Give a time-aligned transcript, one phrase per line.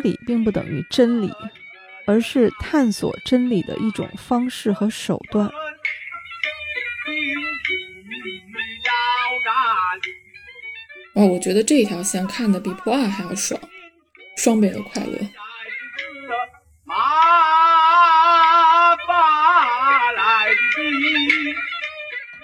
[0.00, 1.30] 推理并不等于真理，
[2.06, 5.46] 而是探索真理的一种方式和手段。
[11.14, 13.60] 哦，我觉得这条线看的比破案还要爽，
[14.36, 15.18] 双倍的快乐。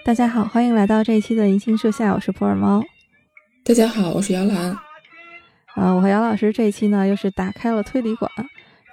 [0.05, 2.85] 大家好，欢迎来到这一期的银杏树下，我是普洱猫。
[3.65, 4.86] 大家好，我是姚兰。
[5.77, 8.31] 啊，我和杨老师这一期呢，又是打开了推理馆，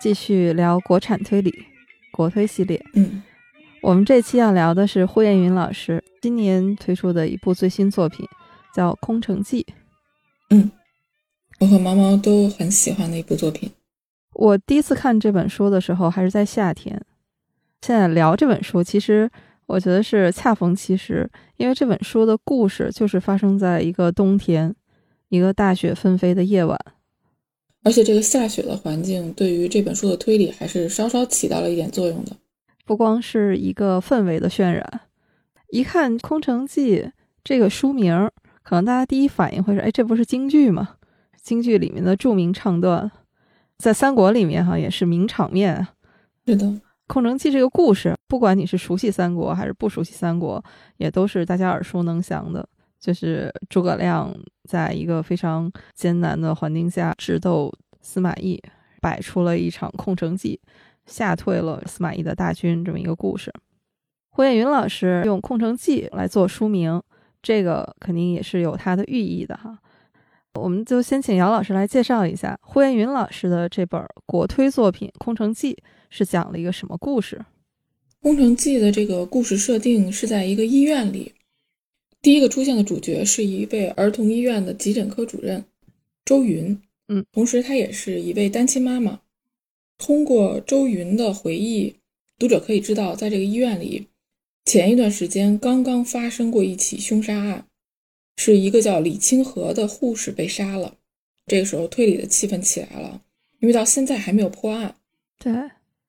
[0.02, 1.66] 继续聊国产推理
[2.12, 2.86] 国推系列。
[2.94, 3.24] 嗯，
[3.82, 8.28] 我们这期要聊的是呼延云老师今年推出的一部最新作品，
[8.76, 9.64] 叫《空城计》。
[10.50, 10.70] 嗯，
[11.62, 13.72] 我和毛毛都很喜欢的一部作品。
[14.34, 17.02] 我第一次看这本书的时候还是在夏天，
[17.82, 19.32] 现在聊这本书，其实
[19.68, 24.76] 我觉得是恰逢其时，因为这本书的故事就是发生在一个冬天。
[25.34, 26.80] 一个大雪纷飞的夜晚，
[27.82, 32.38] 而且这个下雪的环境对于这本书的推理还是稍稍起到了一点作用的。
[32.86, 35.02] 不光是一个氛围的渲染，
[35.70, 37.02] 一看《空城计》
[37.44, 38.30] 这个书名，
[38.62, 40.98] 可能大家第一反应会是：哎，这不是京剧吗？
[41.42, 43.12] 京剧里面的著名唱段，
[43.80, 45.88] 在三国里面哈也是名场面。
[46.46, 46.68] 是的，
[47.08, 50.64] 《空城计》这个故事，不管你是熟悉三国还是不熟悉三国，
[50.98, 52.70] 也都是大家耳熟能详的。
[53.04, 58.58] 就是诸葛亮在一个非常艰难的环境下智斗司马懿，
[59.02, 60.58] 摆出了一场空城计，
[61.06, 63.52] 吓退了司马懿的大军这么一个故事。
[64.30, 67.02] 胡彦云老师用《空城计》来做书名，
[67.42, 69.78] 这个肯定也是有它的寓意的哈。
[70.54, 75.74] 我们就先请姚老师来介绍一下胡彦云老师的这本国推作品《空城计》
[76.10, 77.36] 是讲了一个什么故事。
[78.22, 81.34] 《空城计》的这个故事设定是在一个医院里。
[82.24, 85.66] 第一个出现的主角是一位儿童医院的急诊科主任
[86.24, 89.20] 周云，嗯，同时她也是一位单亲妈妈。
[89.98, 91.94] 通过周云的回忆，
[92.40, 94.08] 读者可以知道，在这个医院里，
[94.64, 97.68] 前一段时间刚刚发生过一起凶杀案，
[98.38, 100.96] 是一个叫李清河的护士被杀了。
[101.48, 103.22] 这个时候，推理的气氛起来了，
[103.60, 104.96] 因为到现在还没有破案。
[105.40, 105.54] 对，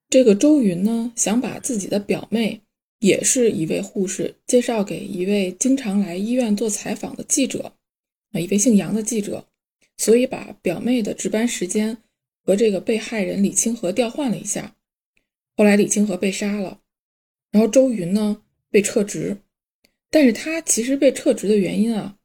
[0.09, 2.61] 这个周云呢，想把自己的表妹。
[3.05, 7.71] 也是一位护士介绍给一位经常来医院做采访的记者，
[8.33, 9.47] 啊，一位姓杨的记者，
[9.99, 11.99] 所以把表妹的值班时间
[12.43, 14.75] 和这个被害人李清河调换了一下。
[15.55, 16.81] 后来李清河被杀了，
[17.51, 19.37] 然后周云呢被撤职，
[20.11, 22.17] 但是他其实被撤职的原因啊，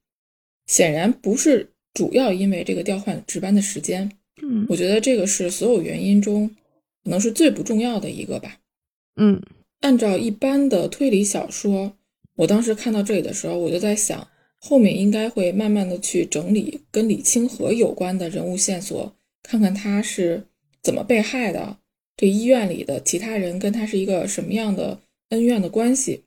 [0.67, 4.09] 显然不是主要因为这个调换值班的时间。
[4.41, 6.47] 嗯，我觉得这个是所有原因中
[7.03, 8.57] 可能是最不重要的一个吧。
[9.17, 9.41] 嗯。
[9.81, 11.95] 按照一般的推理小说，
[12.35, 14.27] 我当时看到这里的时候，我就在想，
[14.59, 20.45] 后面应该会慢慢的去整理跟李清河有关的人物线索，看看他是
[20.81, 21.77] 怎么被害的，
[22.17, 26.23] 这医院里的其他人跟他是一个什么样的恩怨的关系。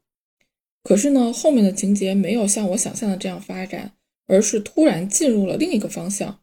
[0.82, 3.92] 可是呢，后面的情节没有像我想象的这样发展，
[4.26, 6.40] 而是突然进入了另一个方向，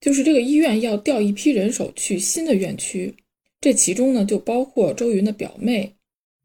[0.00, 3.14] 就是这个医院要调一批人手去新的院区，
[3.60, 5.94] 这其中呢就包括周云的表妹。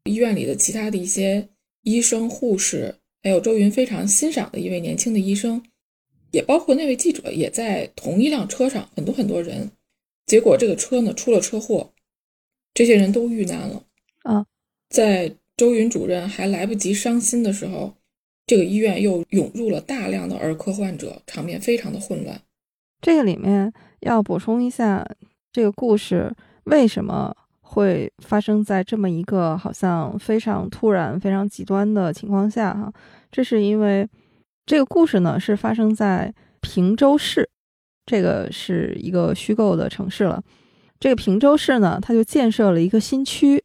[0.04, 1.48] 医院里的其他的一些
[1.82, 5.62] 医生、护士，还有周云非常欣赏的一位年轻的医生，
[6.30, 9.70] 也包括那位记者，也在同一辆车上，很多很多人。
[10.26, 11.92] 结果这个车呢出了车祸，
[12.74, 13.82] 这些人都遇难了。
[14.22, 14.46] 啊，
[14.90, 17.94] 在周云主任还来不及伤心的时候，
[18.46, 22.42] 这个医院又涌入了大量的儿科患者，场面非常的混乱。
[23.00, 25.06] 这个里面要补充一下，
[25.50, 26.34] 这个故事
[26.64, 27.34] 为什么？
[27.66, 32.92] 会发生在这么一个好像非常突然、非常极端的情况下，哈，
[33.32, 34.08] 这是因为
[34.64, 37.48] 这个故事呢是发生在平州市，
[38.06, 40.40] 这个是一个虚构的城市了。
[41.00, 43.64] 这个平州市呢，它就建设了一个新区。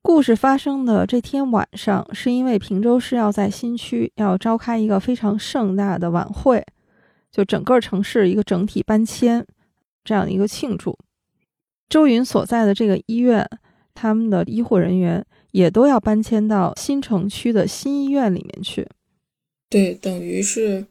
[0.00, 6.64] 故事发生的这天晚上，是因为平州市要在新区要召开一个非常盛大的晚会，
[7.30, 9.46] 就整个城市一个整体搬迁
[10.04, 10.96] 这样一个庆祝。
[11.94, 13.48] 周云所在的这个医院，
[13.94, 18.84] 他们的医护人员也都要搬迁到新城区的新医院里面去。
[19.70, 20.84] 对，等于是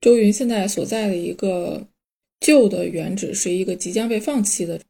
[0.00, 1.86] 周云现在所在的一个
[2.40, 4.80] 旧的原址是一个即将被放弃的。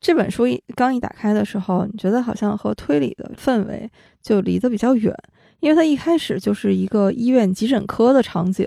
[0.00, 3.86] 这本书一刚一打开的时候，你觉得好像和推理的氛围
[4.22, 5.14] 就离得比较远，
[5.60, 8.66] 因为它一开始就是一个医院急诊科的场景。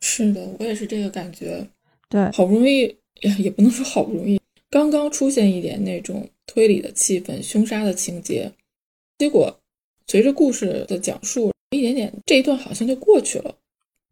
[0.00, 1.68] 是的，我也是这个感觉。
[2.08, 2.82] 对，好不容易
[3.22, 4.40] 也也不能说好不容易。
[4.76, 8.52] 刚刚出现一点那种推理的气氛、凶杀的情节，
[9.16, 9.58] 结果
[10.06, 13.54] 随着故事的讲述，一点点这一段好像就过去了。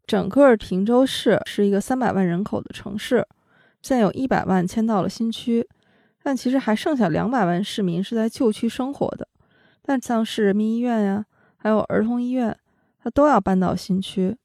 [0.07, 3.27] 整个平州市是一个三百万人口的城市，
[3.83, 5.67] 现在有一百万迁到了新区，
[6.23, 9.27] 但其实还剩下两百万市民是在旧区生活的。
[9.83, 11.23] 但像市人民医院呀，
[11.57, 12.57] 还有儿童医院，
[13.03, 14.35] 它都要搬到新区。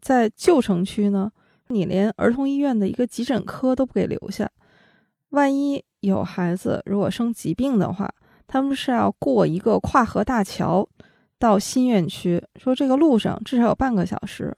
[0.00, 1.32] 在旧城区呢，
[1.70, 4.48] 你连儿童医院的一个急诊科都不给留下。
[5.36, 8.10] 万一有孩子如果生疾病的话，
[8.46, 10.88] 他们是要过一个跨河大桥
[11.38, 14.56] 到新院区，说这个路上至少有半个小时。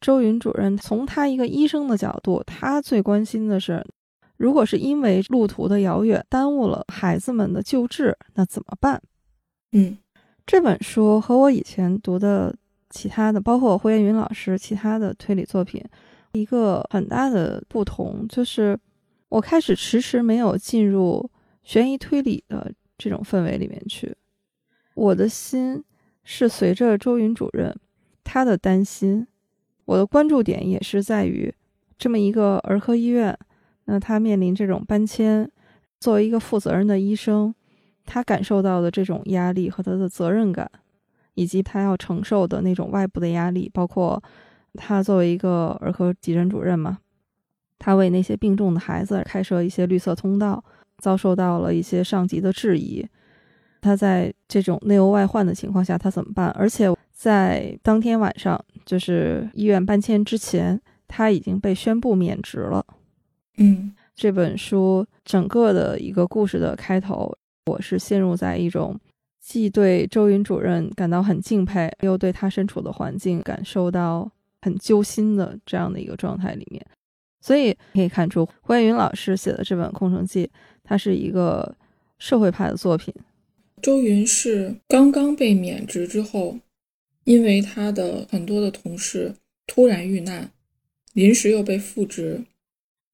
[0.00, 3.82] 周云主任从他一个医生的角度，他最关心的是，
[4.36, 9.00] 如果是因为路途的遥远耽误了孩子们的救治，那怎么办？
[9.72, 9.96] 嗯，
[10.44, 12.54] 这本书和我以前读的
[12.90, 15.82] 其他的，包括胡彦云老师其他的推理作品，
[16.32, 18.78] 一个很大的不同就是，
[19.28, 21.30] 我开始迟迟没有进入
[21.62, 24.16] 悬疑推理的这种氛围里面去，
[24.94, 25.82] 我的心
[26.22, 27.74] 是随着周云主任
[28.22, 29.26] 他的担心。
[29.84, 31.54] 我的关注点也是在于，
[31.96, 33.36] 这么一个儿科医院，
[33.84, 35.48] 那他面临这种搬迁，
[36.00, 37.54] 作为一个负责任的医生，
[38.04, 40.68] 他感受到的这种压力和他的责任感，
[41.34, 44.20] 以及他要承受的那种外部的压力，包括
[44.74, 46.98] 他作为一个儿科急诊主任嘛，
[47.78, 50.62] 他为那些病重的孩子开设一些绿色通道，
[50.98, 53.06] 遭受到了一些上级的质疑，
[53.80, 56.48] 他在这种内忧外患的情况下，他怎么办？
[56.50, 56.94] 而且。
[57.18, 60.78] 在当天晚上，就是医院搬迁之前，
[61.08, 62.84] 他已经被宣布免职了。
[63.56, 67.34] 嗯，这本书整个的一个故事的开头，
[67.70, 69.00] 我是陷入在一种
[69.40, 74.30] 既对周云主任感到很敬佩，又对他身处的环境感受到
[74.60, 76.86] 很揪心的这样的一个状态里面。
[77.46, 80.44] 所以可以看出，胡彦云老师写的这本《空城计》，
[80.82, 81.76] 它是一个
[82.18, 83.14] 社会派的作品。
[83.80, 86.58] 周云是刚刚被免职之后。
[87.26, 89.34] 因为他的很多的同事
[89.66, 90.48] 突然遇难，
[91.12, 92.44] 临时又被复职，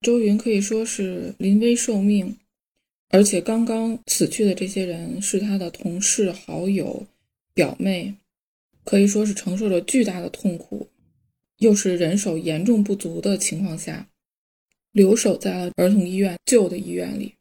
[0.02, 2.37] 周云可以说是临危受命，
[3.08, 7.06] 而且刚刚死去的这些人是他的同事、好友、
[7.55, 8.14] 表妹，
[8.84, 10.88] 可以说是承受着巨大的痛苦，
[11.56, 14.06] 又是人手严重不足的情况下，
[14.93, 17.35] 留守在了儿童医院旧的医院里，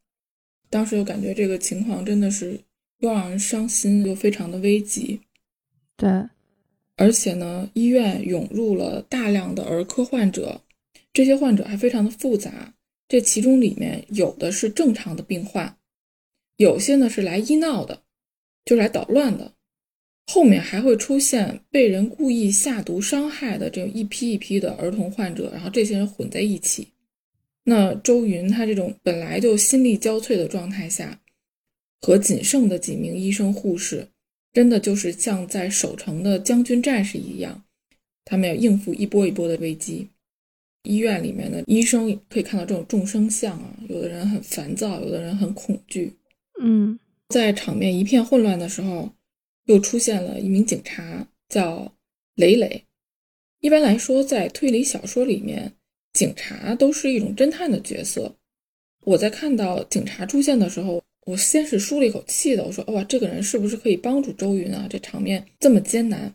[0.69, 2.59] 当时就感觉这个情况真的是
[2.99, 5.19] 又让人伤心又非常的危急，
[5.97, 6.09] 对。
[6.97, 10.61] 而且呢，医院涌入了大量的儿科患者，
[11.11, 12.75] 这些患者还非常的复杂。
[13.07, 15.75] 这其中里面有的是正常的病患，
[16.57, 18.03] 有些呢是来医闹的，
[18.63, 19.53] 就来捣乱的。
[20.27, 26.87] 后面还会出现被人故意下毒伤害的这一批一批的儿童患者，然后这些人混在一起。
[27.63, 31.21] 那周云他这种本来就心力交瘁的状态下，
[32.01, 34.07] 和仅剩的几名医生护士。
[34.53, 37.63] 真的就是像在守城的将军战士一样，
[38.25, 40.09] 他们要应付一波一波的危机。
[40.83, 46.11] 医院里面的医生可以看到这种众生相啊，有的人很烦躁，有的人很恐惧。
[46.61, 46.99] 嗯，
[47.29, 49.09] 在场面一片混乱的时候，
[49.67, 51.93] 又出现了一名警察，叫
[52.35, 52.83] 雷雷。
[53.61, 55.71] 一般来说，在推理小说里面，
[56.13, 58.35] 警察都是一种侦探的角色。
[59.03, 61.03] 我在看到警察出现的时候。
[61.27, 64.87] 我先是舒了一口气的，我说：“哇，这个人是不是可以帮助周云啊？
[64.89, 66.33] 这场面这么艰难。”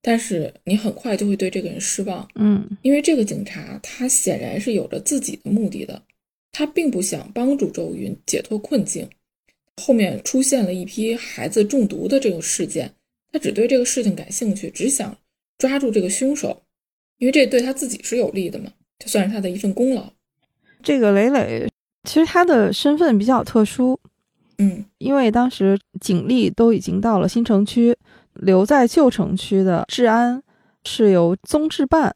[0.00, 6.00] 但是你很快就会对这个人失望，嗯，因为这个警察他显然是有着自己的目的的，
[6.52, 9.10] 他并不想帮助周云解脱困境。
[9.82, 12.94] 后面出现了一批孩子中毒的这个事件，
[13.32, 15.18] 他只对这个事情感兴趣，只想
[15.58, 16.62] 抓住这个凶手，
[17.18, 18.72] 因为这对他自己是有利的嘛，
[19.04, 20.10] 就算是他的一份功劳。
[20.82, 21.70] 这个磊磊。
[22.06, 23.98] 其实他的身份比较特殊，
[24.58, 27.96] 嗯，因为当时警力都已经到了新城区，
[28.34, 30.42] 留在旧城区的治安
[30.84, 32.14] 是由综治办、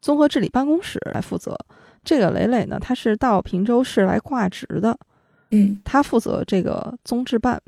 [0.00, 1.58] 综合治理办公室来负责。
[2.04, 4.96] 这个磊磊呢，他是到平州市来挂职的，
[5.50, 7.60] 嗯，他负责这个综治办。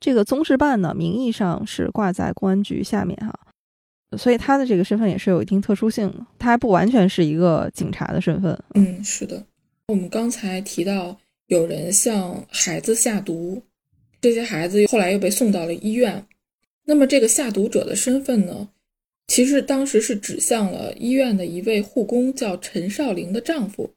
[0.00, 3.32] 这个综治办呢，名义上是挂在公安局下面哈，
[4.16, 8.58] 所以他的这个身份也是有一定特殊性的，他还不完全是一个警察的身份。
[8.74, 9.42] 嗯，是的。
[9.88, 13.62] 我们刚才提到有人向孩子下毒，
[14.20, 16.24] 这些孩子后来又被送到了医院。
[16.84, 18.68] 那么这个下毒者的身份呢？
[19.28, 23.90] 其实当时是指向了医院的一位护工，叫陈少玲的丈夫，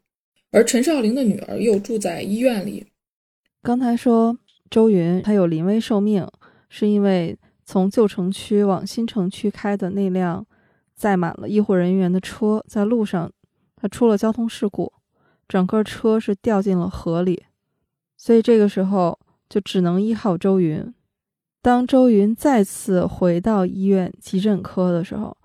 [0.52, 2.86] 而陈少玲的女儿又住在医院里。
[3.62, 4.38] 刚才说
[4.72, 6.28] 周云他有临危受命，
[6.70, 7.38] 是因为
[7.72, 10.44] 从旧城区往新城区开的那辆
[10.96, 13.32] 载满了医护人员的车，在路上
[13.76, 14.92] 他出了交通事故。
[15.48, 17.44] 整个车是掉进了河里，
[18.18, 20.92] 所以这个时候就只能依靠周云。
[21.62, 25.38] 当周云再次回到医院急诊科的时候，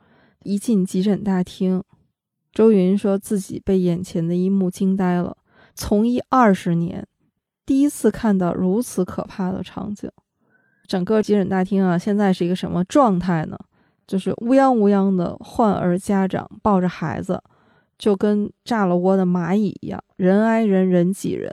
[0.45, 1.85] 一进急诊大厅，
[2.51, 5.37] 周云说自己被眼前的一幕惊呆了，
[5.75, 7.07] 从医二十年，
[7.67, 10.11] 第一次看到如此可怕的场景。
[10.87, 13.59] 整个急诊大厅啊，现在是一个什么状态呢？
[14.07, 17.43] 就是乌泱乌泱的患儿家长抱着孩子，
[17.97, 21.51] 就跟炸了窝的蚂蚁一样，人挨人人挤人，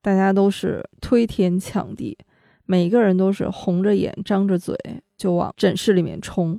[0.00, 2.16] 大家都是推天抢地，
[2.64, 4.74] 每个人都是红着眼张着嘴
[5.18, 6.58] 就往诊室里面冲，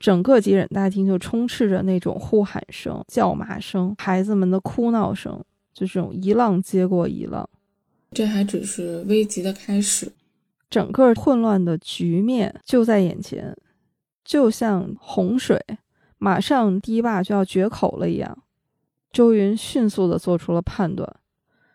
[0.00, 5.40] 整个急诊大厅就充斥着那种呼喊声、叫骂声、孩子们的哭闹声，
[5.72, 7.48] 就这种一浪接过一浪。
[8.10, 10.10] 这还只是危急的开始。
[10.70, 13.54] 整个混乱的局面就在眼前，
[14.24, 15.60] 就像洪水
[16.18, 18.38] 马上堤坝就要决口了一样。
[19.12, 21.12] 周云迅速的做出了判断，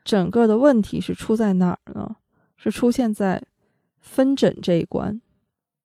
[0.06, 2.16] 整个的问题是出在哪儿呢？
[2.56, 3.44] 是出现在
[4.00, 5.22] 分诊这一关。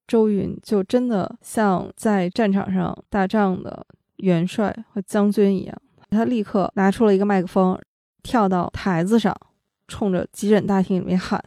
[0.07, 3.85] 周云就真的像在战场上打仗的
[4.19, 7.77] 元帅和将军一样，他立刻拿出了一个麦克风，
[8.23, 9.37] 跳到台子上，
[9.89, 11.43] 冲着急诊大厅里面喊。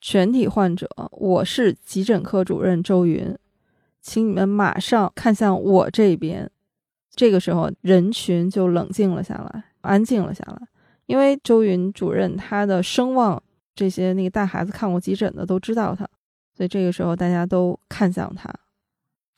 [0.00, 3.36] 全体患者，我是急诊科主任周云，
[4.00, 6.50] 请你们马上看向我这边。
[7.10, 10.68] 这个时候，人群就冷静了下来，安静了下来。
[11.04, 13.42] 因为周云主任他的声望，
[13.74, 16.08] 这些那个带孩子看过急诊的都知道他，
[16.56, 18.48] 所以这个时候大家都看向他。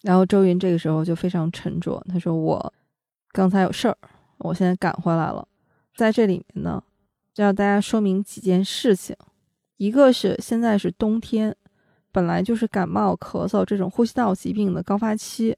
[0.03, 2.73] 然后周云这个时候就非常沉着，他说：“我
[3.33, 3.97] 刚才有事儿，
[4.39, 5.49] 我现在赶回来了。
[5.97, 6.83] 在这里面呢，
[7.35, 9.17] 就要大家说明几件事情。”
[9.83, 11.57] 一个是现在是冬天，
[12.13, 15.57] 本来就是感冒、咳嗽这种呼吸道疾病的高发期，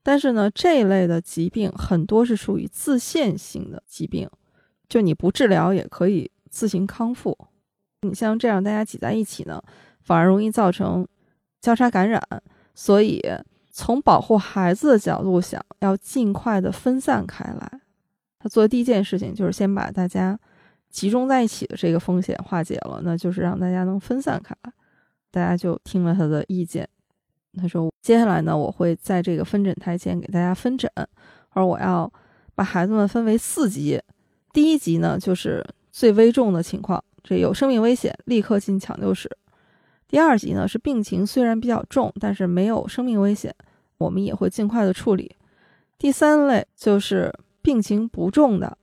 [0.00, 4.30] 但是呢，这一类的疾病很多是属于自限性的疾病，
[4.88, 7.36] 就你不治疗也可以自行康复。
[8.02, 9.60] 你像这样大家挤在一起呢，
[10.02, 11.04] 反而容易造成
[11.60, 12.22] 交叉感染。
[12.76, 13.20] 所以
[13.72, 17.80] 从保护孩子的角度想，要尽快的分散开来。
[18.38, 20.38] 他做的第一件事情就是先把大家。
[20.90, 24.72] 集中在一起的这个风险化解了，那就是让大家能分散开来。
[25.30, 26.88] 大家就听了他的意见，
[27.56, 30.90] 他说：“接下来呢，我会在这个分诊台前给大家分诊，
[31.50, 32.10] 而我要
[32.54, 34.00] 把孩子们分为四级。
[34.54, 39.30] 第一级呢，就是最危重的情况，这有生命危险，立刻进抢救室。
[40.08, 43.54] 第二级呢，是病情虽然比较重，但是没有生命危险，
[43.98, 45.36] 我们也会尽快的处理。
[45.98, 47.30] 第三类就是
[47.60, 48.78] 病情不重的。”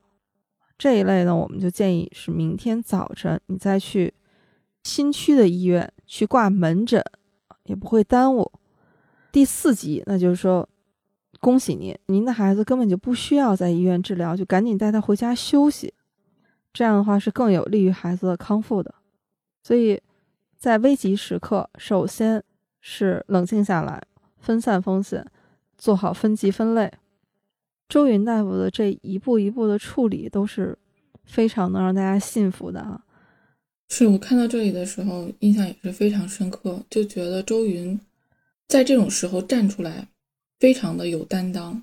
[0.77, 4.13] 这一类呢，我们就建议是明天早晨你再去
[4.83, 7.03] 新区的医院去挂门诊，
[7.63, 8.51] 也不会耽误。
[9.31, 10.67] 第四级，那就是说，
[11.39, 15.93] 恭喜您，您的孩子根本就不需要在医院治疗，就赶紧带他回家休息。
[16.73, 18.93] 这样的话是更有利于孩子的康复的。
[19.63, 20.01] 所以
[20.57, 22.43] 在危急时刻，首先
[22.81, 24.01] 是冷静下来，
[24.39, 25.25] 分散风险，
[25.77, 26.91] 做好分级分类。
[27.87, 30.77] 周云大夫的这一步一步的处理都是
[31.23, 33.03] 非常能让大家信服的啊！
[33.89, 37.99] 是我看到这里的时候，印象也是非常深刻，就觉得周云
[38.67, 40.07] 在这种时候站出来，
[40.59, 41.81] 非常的有担当，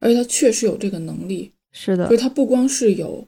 [0.00, 1.52] 而且他确实有这个能力。
[1.70, 3.26] 是的，就是他不光是有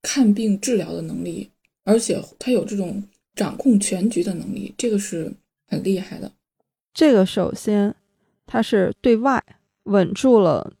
[0.00, 1.50] 看病治疗的能力，
[1.84, 3.02] 而且他有这种
[3.34, 5.30] 掌控全局的能力，这个是
[5.66, 6.32] 很厉害的。
[6.94, 7.94] 这个首先，
[8.46, 9.44] 他是对外
[9.84, 10.72] 稳住了。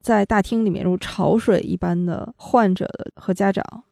[0.00, 3.84] 在大厅里面如潮水一般的患者和家长，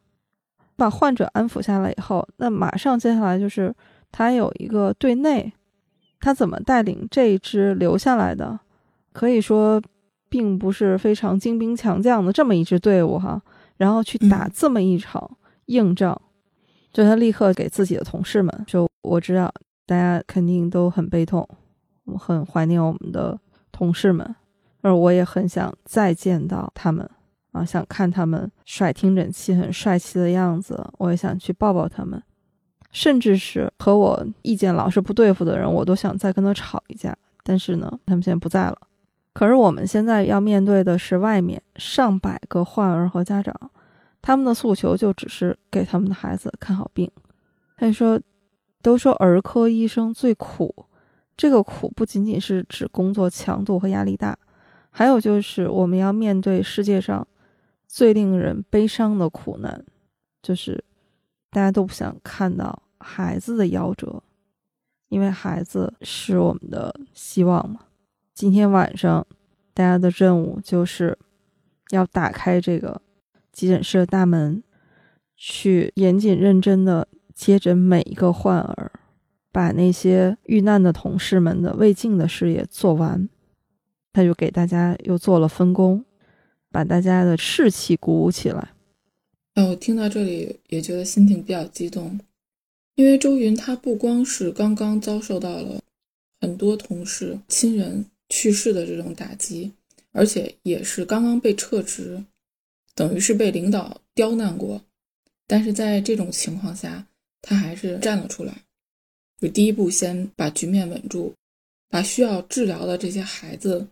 [0.75, 3.73] 把患者安抚下来以后，那马上接下来就是
[4.11, 5.53] 他有一个对内，
[6.19, 8.59] 他怎么带领这一支留下来的，
[9.13, 9.81] 可以说
[10.29, 13.41] 并不是非常精兵强将的这么一支队伍哈，
[13.77, 16.19] 然后去打这么一场硬仗，
[16.91, 19.53] 就他立刻给自己的同事们就我知道
[19.85, 21.47] 大家肯定都很悲痛，
[22.05, 23.39] 我很怀念我们的
[23.71, 24.35] 同事们。
[24.81, 27.09] 而我也很想再见到他们
[27.51, 32.21] 啊，想看他们甩听诊器很帅气的样子，我也想去抱抱他们，
[32.91, 37.15] 甚至是和我意见老是不对付的人，我都想再跟他吵一架。
[37.43, 38.77] 但是呢，他们现在不在了。
[39.33, 43.53] 可是我们现在要面对的是外面上百个患儿和家长，
[44.21, 47.09] 他们的诉求就只是给他们的孩子看好病。
[47.77, 48.19] 他说，
[48.81, 50.85] 都说儿科医生最苦，
[51.37, 54.37] 这个苦不仅仅是指工作强度和压力大。
[54.89, 57.27] 还有就是，我们要面对世界上
[57.87, 59.85] 最令人悲伤的苦难，
[60.41, 60.83] 就是
[61.49, 64.21] 大家都不想看到孩子的夭折，
[65.07, 67.81] 因为孩子是我们的希望嘛。
[68.33, 69.25] 今天晚上，
[69.73, 71.17] 大家的任务就是
[71.91, 73.01] 要打开这个
[73.51, 74.61] 急诊室的大门，
[75.37, 78.91] 去严谨认真的接诊每一个患儿，
[79.51, 83.29] 把那些遇难的同事们的未尽的事业做完。
[84.11, 86.03] 他就给大家又做了分工，
[86.71, 88.73] 把大家的士气鼓舞起来。
[89.55, 92.19] 哦，我听到这里也觉得心情比较激动，
[92.95, 95.81] 因为周云他不光是刚刚遭受到了
[96.39, 99.71] 很多同事亲人去世的这种打击，
[100.11, 102.23] 而且也是刚刚被撤职，
[102.95, 104.81] 等于是被领导刁难过。
[105.47, 107.07] 但是在这种情况下，
[107.41, 108.53] 他还是站了出来，
[109.41, 111.33] 就第一步先把局面稳住，
[111.89, 113.87] 把需要治疗的这些孩子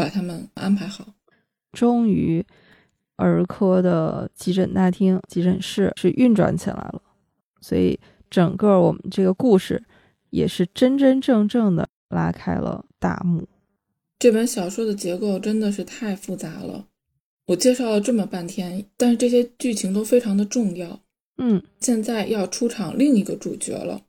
[0.00, 1.06] 把他们安排好，
[1.72, 2.44] 终于。
[3.22, 7.02] 儿科的急诊大厅、急诊室是运转起来了，
[7.60, 9.84] 所以整个我们这个故事
[10.30, 13.46] 也是真真正正的拉开了大幕。
[14.18, 16.86] 这本小说的结构真的是太复杂了，
[17.44, 20.98] 我介绍了这么半天，但是这些剧情都非常的重要。
[21.36, 24.00] 嗯，现在要出场另一个主角了。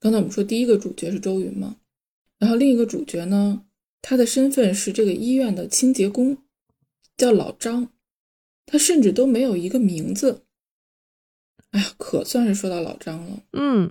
[0.00, 1.76] 刚才我们说第一个主角是周云嘛，
[2.38, 3.60] 然后另一个主角呢，
[4.02, 6.38] 他的身份是这个医院的清洁工，
[7.16, 7.88] 叫老张。
[8.66, 10.44] 他甚至都没有一个名字，
[11.72, 13.40] 哎呀，可算是说到老张了。
[13.52, 13.90] 嗯，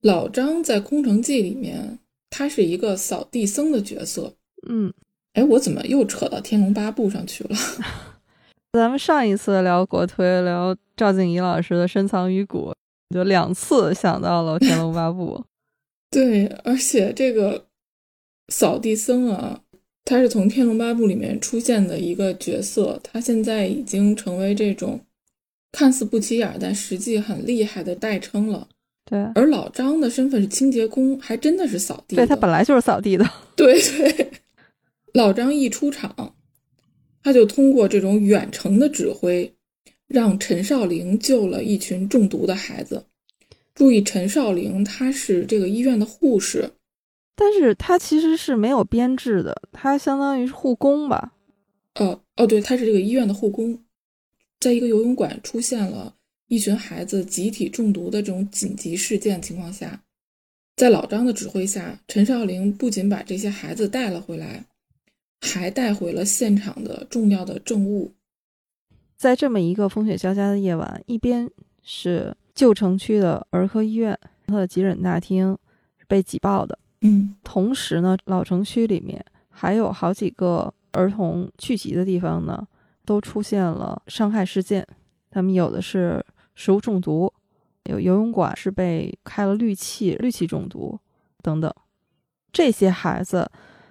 [0.00, 1.98] 老张在《空城计》里面，
[2.30, 4.36] 他是一个扫地僧的角色。
[4.68, 4.94] 嗯，
[5.32, 7.56] 哎，我怎么又扯到《天龙八部》上去了？
[8.72, 12.72] 咱们上一次聊国推，聊赵静怡老师的《深藏于骨》，
[13.14, 15.36] 就两次想到了《天龙八部》。
[16.12, 17.66] 对，而且这个
[18.52, 19.62] 扫地僧啊。
[20.04, 25.00] 他是从《天龙八部》里面出现的一个角色，他现在已经成为这种
[25.70, 28.68] 看似不起眼但实际很厉害的代称了。
[29.04, 32.16] 对，而老张的身份是清洁工，还真的是扫地。
[32.16, 33.24] 对他本来就是扫地的。
[33.54, 34.32] 对对，
[35.14, 36.34] 老张一出场，
[37.22, 39.54] 他就通过这种远程的指挥，
[40.08, 43.04] 让陈少玲救了一群中毒的孩子。
[43.72, 46.68] 注意，陈少玲她是这个医院的护士。
[47.34, 51.32] 但是他其实是没有编制的，他相当于是护工吧？
[51.94, 53.78] 哦哦，对，他是这个医院的护工，
[54.60, 56.14] 在一个游泳馆出现了
[56.48, 60.02] 一群孩子集体中毒的这种紧急事件情况下，
[60.76, 64.64] 在老张的指挥下，陈少玲不仅把这些孩子带了回来，
[65.40, 68.12] 还带回了现场的重要的证物。
[69.16, 71.50] 在这么一个风雪交加的夜晚，一边
[71.82, 75.56] 是旧城区的儿科医院，它的急诊大厅
[75.98, 76.78] 是被挤爆的。
[77.02, 82.66] 嗯，同时呢，老城区里面还有好几个儿童聚集的地方呢，
[83.04, 84.86] 都出现了伤害事件。
[85.30, 87.32] 他们有的是食物中毒，
[87.84, 90.98] 有游泳馆是被开了氯气，氯气中毒
[91.42, 91.72] 等等。
[92.52, 93.50] 这些孩子，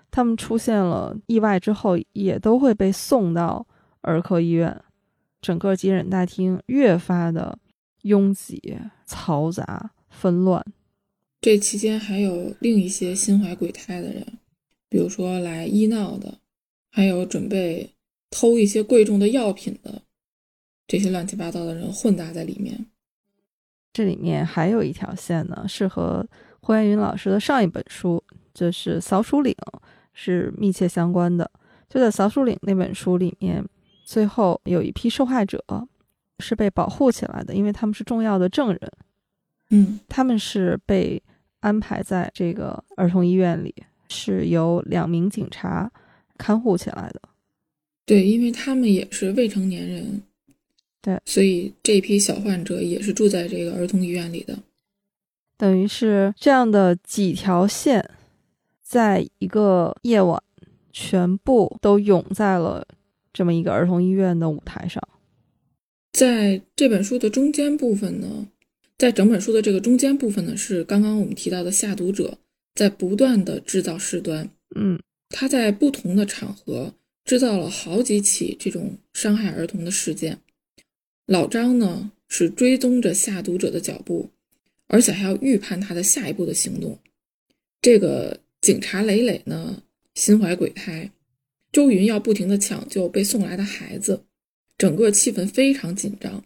[0.10, 3.65] 他们出现了意外之后，也都会被送到
[4.02, 4.80] 儿科医院。
[5.41, 7.58] 整个急诊大厅越发的
[8.04, 10.63] 拥挤、嘈杂、纷乱。
[11.41, 14.23] 这期间还有另一些心怀鬼胎的人，
[14.88, 16.38] 比如说来医闹的，
[16.91, 17.89] 还有准备
[18.30, 20.04] 偷一些贵重的药品的，
[20.86, 22.86] 这些乱七八糟的人混杂在里面。
[23.91, 26.23] 这里面还有一条线呢，是和
[26.62, 28.23] 霍元云老师的上一本书，
[28.54, 29.51] 就是《扫鼠岭》
[30.13, 31.49] 是密切相关的。
[31.89, 33.67] 就在《扫鼠岭》那本书里面，
[34.06, 35.62] 最后有一批受害者
[36.38, 38.80] 是被保护起来的，因为他们是重要的证人。
[39.71, 41.19] 嗯，他们是被。
[41.62, 43.74] 安排在这个儿童医院里，
[44.10, 45.91] 是由两名警察
[46.38, 47.21] 看护起来的。
[48.06, 50.24] 对，因为他们也是未成年人，
[51.02, 54.58] 对，所以这批小患者也是住在这个儿童医院里的。
[55.56, 58.04] 等于是这样的几条线，
[58.82, 60.41] 在一个夜晚，
[60.91, 62.86] 全部都涌在了
[63.32, 65.02] 这么一个儿童医院的舞台上。
[66.12, 68.47] 在这本书的中间部分呢？
[69.02, 72.38] 在整本书的这个中间部分呢，是刚刚我们提到的下毒者
[72.76, 76.94] 在不断的制造事端，嗯，他在不同的场合
[77.26, 80.38] 制造了好几起这种伤害儿童的事件。
[81.26, 84.30] 老张呢是追踪着下毒者的脚步，
[84.86, 87.00] 而且还要预判他的下一步的行动。
[87.82, 89.82] 这个警察磊磊呢
[90.14, 91.10] 心怀鬼胎，
[91.72, 94.26] 周云要不停的抢救被送来的孩子，
[94.78, 96.46] 整个气氛非常紧张。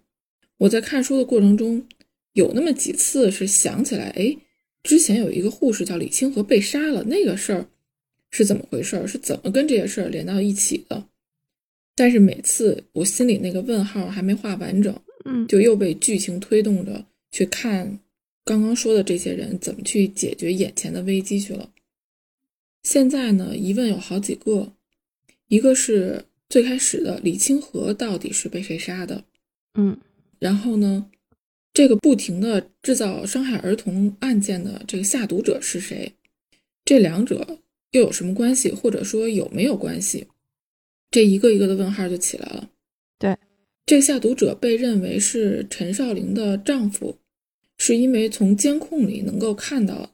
[0.59, 1.85] 我在看书的过程中。
[2.35, 4.35] 有那么几次是想起来，哎，
[4.83, 7.65] 之前有一个护士叫李清河被杀了，那个事儿
[8.29, 9.07] 是怎么回事？
[9.07, 11.07] 是怎么跟这些事儿连到一起的？
[11.95, 14.93] 但是每次我心里那个问号还没画完整，
[15.23, 17.99] 嗯，就又被剧情推动着去看
[18.43, 21.71] 刚刚说的这些人怎么去解决眼前的危机去了。
[22.83, 24.73] 现在呢，疑问有好几个，
[25.47, 29.23] 一个是最开始的李清河到底是被谁杀的？
[29.75, 29.97] 嗯，
[30.37, 31.09] 然后呢？
[31.75, 36.13] 这个不停的制造伤害儿童案件的这个下毒者是谁？
[36.85, 37.59] 这两者
[37.91, 40.25] 又有什么关系，或者说有没有关系？
[41.11, 42.69] 这一个一个的问号就起来了。
[43.19, 43.37] 对，
[43.85, 47.17] 这个下毒者被认为是陈少玲的丈夫，
[47.77, 50.11] 是因为从监控里能够看到，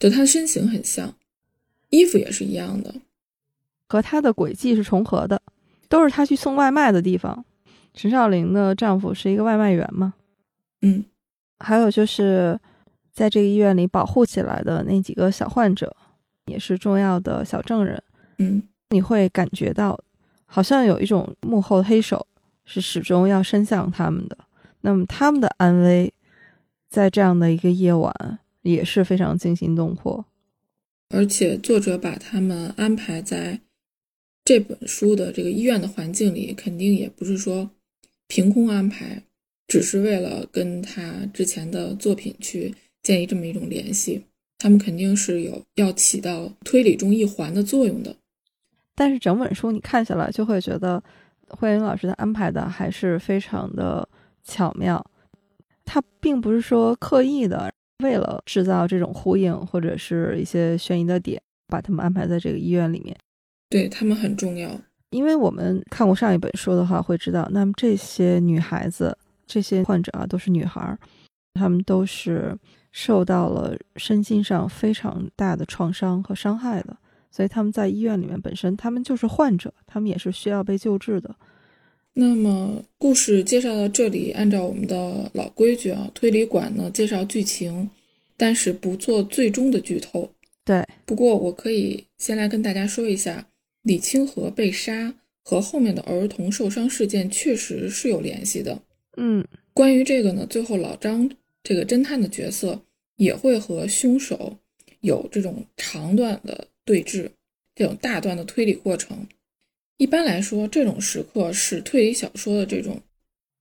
[0.00, 1.16] 就他的身形很像，
[1.90, 2.96] 衣服也是一样的，
[3.86, 5.40] 和他的轨迹是重合的，
[5.88, 7.44] 都是他去送外卖的地方。
[7.94, 10.14] 陈少玲的丈夫是一个外卖员嘛？
[10.82, 11.04] 嗯，
[11.58, 12.58] 还有就是
[13.12, 15.94] 在这个医院里保护起来的那几个小患者，
[16.46, 18.02] 也是重要的小证人。
[18.38, 19.98] 嗯，你会感觉到，
[20.46, 22.26] 好像有一种幕后黑手
[22.64, 24.36] 是始终要伸向他们的。
[24.80, 26.12] 那么他们的安危，
[26.88, 30.24] 在这样的一个夜晚也是非常惊心动魄。
[31.10, 33.60] 而且作者把他们安排在
[34.44, 37.70] 这本书的这个医院的环境里，肯定也不是说
[38.26, 39.22] 凭空安排，
[39.70, 44.20] 只是为了跟他之前的作品去建立这么一种联系。
[44.58, 48.14] 他们肯定是有要起到推理中一环的作用的。
[48.96, 51.02] 但是整本书你看下来，就会觉得
[51.48, 54.06] 慧云老师的安排的还是非常的
[54.42, 55.02] 巧妙。
[55.84, 63.16] 他并不是说刻意的为了制造这种呼应或者是一些悬疑的点，把他们安排在这个医院里面。
[63.70, 64.68] 对他们很重要，
[65.10, 69.16] 因为我们看过上一本书的话，会知道，那么这些女孩子、
[69.52, 70.96] 这些患者啊，都是女孩，
[71.54, 72.56] 她们都是
[72.92, 76.96] 受到了身心上非常大的创伤和伤害的。
[77.32, 81.34] 所以他们在医院里面本身，他们就是患者，他们也是需要被救治的。
[82.12, 87.88] 那么故事介绍到这里，按照我们的老规矩啊，推理馆呢介绍剧情，
[88.36, 90.28] 但是不做最终的剧透。
[90.64, 93.46] 对，不过我可以先来跟大家说一下，
[93.82, 98.76] 李清河被杀和后面的儿童受伤事件确实是有联系的。
[99.16, 101.30] 嗯，关于这个呢，最后老张
[101.62, 102.82] 这个侦探的角色
[103.16, 104.58] 也会和凶手
[105.00, 106.68] 有这种长段的。
[106.82, 107.30] 对峙
[107.76, 109.28] 这种大段的推理过程，
[109.96, 113.00] 一般来说，这种时刻是推理小说的这种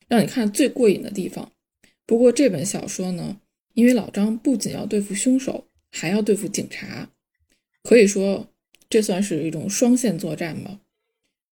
[0.08, 1.52] 让你看最过瘾的地方。
[2.08, 3.40] 不过这本小说呢，
[3.76, 7.12] 因为老张不仅要对付凶手，还要对付警察，
[7.84, 8.48] 可以说
[8.90, 10.80] 这算是一种双线作战吧。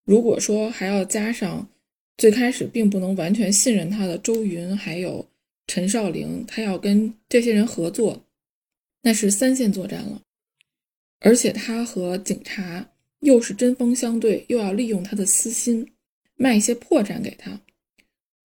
[0.03, 1.69] 如果说还要加上
[2.17, 5.25] 最开始并不能完全信任他的周云，还有
[5.67, 8.23] 陈少玲，他要跟这些人合作，
[9.03, 10.21] 那是三线作战了。
[11.19, 15.91] 而且他和警察又是针锋相对，又要利用他的私心
[16.35, 17.59] 卖一些破绽给他，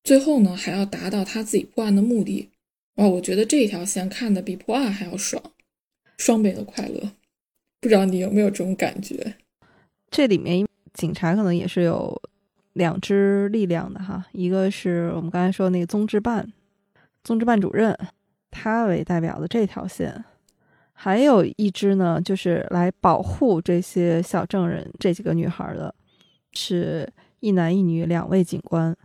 [0.05, 2.51] 最后呢还要达到他自己破案的目的。
[2.97, 5.43] 哇，我觉得这条线看的比破案还要爽，
[6.19, 7.13] 双倍的快乐。
[7.81, 9.35] 不知道你有没有这种感觉？
[10.11, 12.23] 这里面警察可能也是有
[12.75, 16.53] 两支力量的哈，一个是我们刚才说那个综治办，
[17.23, 17.97] 综治办主任，
[18.51, 20.25] 他为代表的这条线。
[20.93, 25.93] 还有一支呢，就是来保护这些小证人这几个女孩的，
[26.53, 28.97] 是一男一女两位警官。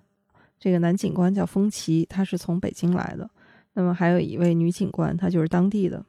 [0.59, 3.29] 这个男警官叫风奇，他是从北京来的。
[3.73, 6.03] 那么还有一位女警官，她就是当地的。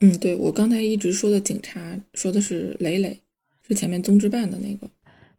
[0.00, 3.20] 嗯，对我刚才一直说的警察，说的是磊磊，
[3.66, 4.88] 是前面综治办的那个。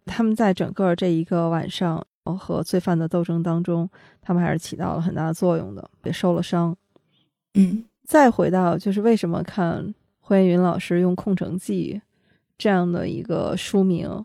[0.06, 3.90] 他们在整个这一个晚上和罪犯的斗争当中，
[4.22, 6.76] 他们还是起到了很大的作用的，也受了伤。
[7.56, 7.86] 嗯。
[8.08, 11.96] 再回到就是为什么看霍元云老师用《空城计》
[12.56, 14.24] 这样的一个书名，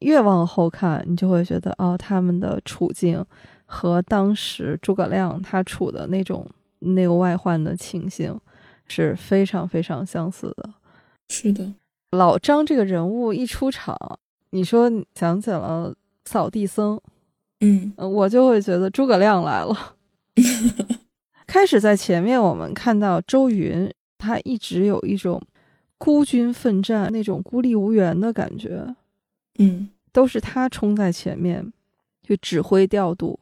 [0.00, 3.24] 越往后看，你就会觉得哦，他们的处境
[3.64, 6.46] 和当时诸葛亮他处的那种
[6.80, 8.38] 内忧外患的情形
[8.86, 10.74] 是非常非常相似的。
[11.30, 11.72] 是的，
[12.10, 13.96] 老张这个人物一出场，
[14.50, 17.00] 你说想起了扫地僧，
[17.60, 19.94] 嗯，我就会觉得诸葛亮来了。
[21.46, 25.40] 开始在前面，我们看到周云，他一直有一种
[25.96, 28.94] 孤军奋战、那种孤立无援的感觉，
[29.58, 31.72] 嗯，都是他冲在前面
[32.22, 33.38] 去指挥调度。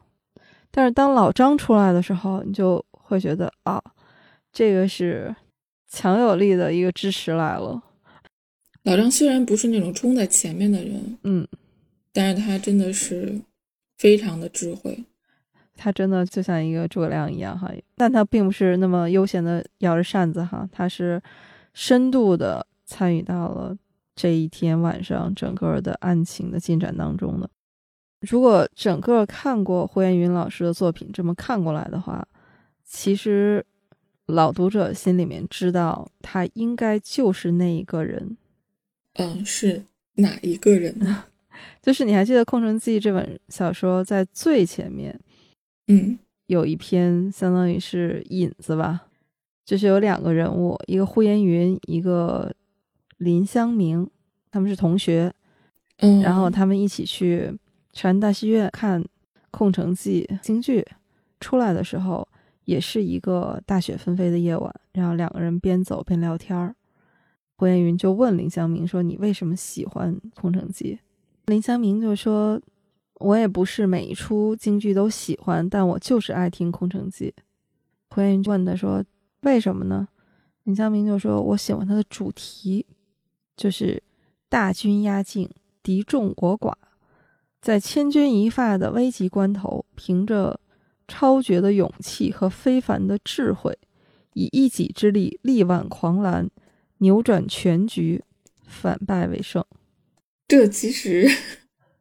[0.70, 3.82] 但是当老张出来的时候，你就会觉得啊，
[4.52, 5.34] 这个是
[5.88, 7.82] 强有力的一个支持来了。
[8.86, 11.44] 老张虽然不是那种冲在前面的人，嗯，
[12.12, 13.36] 但是他真的是
[13.98, 15.04] 非常的智慧。
[15.74, 21.20] 他真的就像一个诸葛亮一样哈，但他并不是那么悠闲的摇着扇子哈，他是
[21.74, 23.76] 深度的参与到了
[24.14, 27.50] 这一天晚上整个的案情的进展当中的。
[28.20, 32.24] 如果整个看过胡彦云老师的作品这么看过来的话，
[32.84, 33.66] 其实
[34.26, 38.36] 老读者心里面知道他应该就是那一个人。
[39.18, 39.82] 嗯，是
[40.14, 41.24] 哪一个人呢？
[41.82, 45.18] 就是你还记得《空城计》这本小说在最前面。
[45.88, 49.06] 嗯，有一篇相当于是引子吧，
[49.64, 52.52] 就是有两个人物，一个呼延云，一个
[53.18, 54.08] 林香明，
[54.50, 55.32] 他们是同学。
[55.98, 57.56] 嗯，然后他们一起去
[57.92, 59.02] 长安大戏院看
[59.50, 60.84] 《空城计》京剧，
[61.40, 62.26] 出来的时候
[62.64, 66.74] 也是一个大雪纷飞的夜晚，然后两个人边走边聊天儿。
[67.56, 70.94] 胡彦云就问林湘明说：“你为什么喜欢《空城计》？”
[71.46, 72.60] 林湘明就说
[73.20, 77.34] ：“我也不是每一出京剧都喜欢，但我就是爱听《空城计》。”
[78.14, 79.02] 胡彦云问他说
[79.42, 80.06] ：“为什么呢？”
[80.64, 82.84] 林湘明就说：“我喜欢它的主题，
[83.56, 84.02] 就是
[84.48, 85.48] 大军压境，
[85.82, 86.74] 敌众我寡，
[87.62, 90.60] 在千钧一发的危急关头，凭着
[91.08, 93.78] 超绝的勇气和非凡的智慧，
[94.34, 96.50] 以一己之力力挽狂澜，
[96.98, 98.22] 扭转全局，
[98.66, 99.64] 反败为胜。”
[100.48, 101.28] 这其实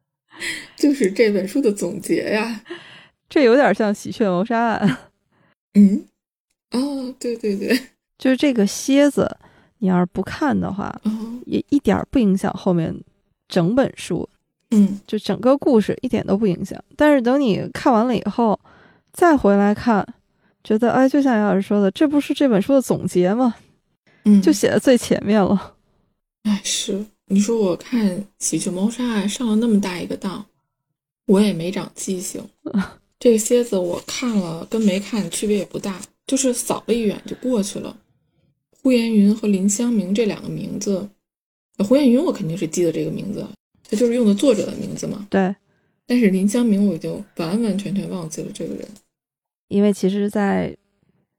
[0.76, 2.62] 就是这本书的总结呀。
[3.28, 4.88] 这有点像《喜鹊谋杀案》。
[5.74, 6.06] 嗯，
[6.70, 7.78] 哦，对对对。
[8.16, 9.36] 就是这个蝎子，
[9.78, 10.98] 你要是不看的话，
[11.44, 12.94] 也一点不影响后面
[13.48, 14.28] 整本书。
[14.70, 16.82] 嗯，就整个故事一点都不影响。
[16.96, 18.58] 但是等你看完了以后，
[19.12, 20.06] 再回来看，
[20.64, 23.54] 觉得哎，就像杨老师说的，这不是这本书的总结吗？
[24.26, 25.74] 嗯，就写在最前面了。
[26.42, 30.44] 哎，是你说我看《喜鹊谋杀案》上了那么大一个当，
[31.26, 32.44] 我也没长记性。
[33.18, 37.96] 这个蝎子我看了跟没看区别也不大，就是扫了一眼就过去了。
[38.82, 41.08] 呼延云和林湘明这两个名字，
[41.78, 43.44] 呼延云我肯定是记得这个名字，
[43.88, 45.26] 他就是用的作者的名字嘛。
[45.30, 45.54] 对，
[46.06, 48.86] 但是林湘明我就完完全全忘记了这个人，
[49.68, 50.76] 因为其实，在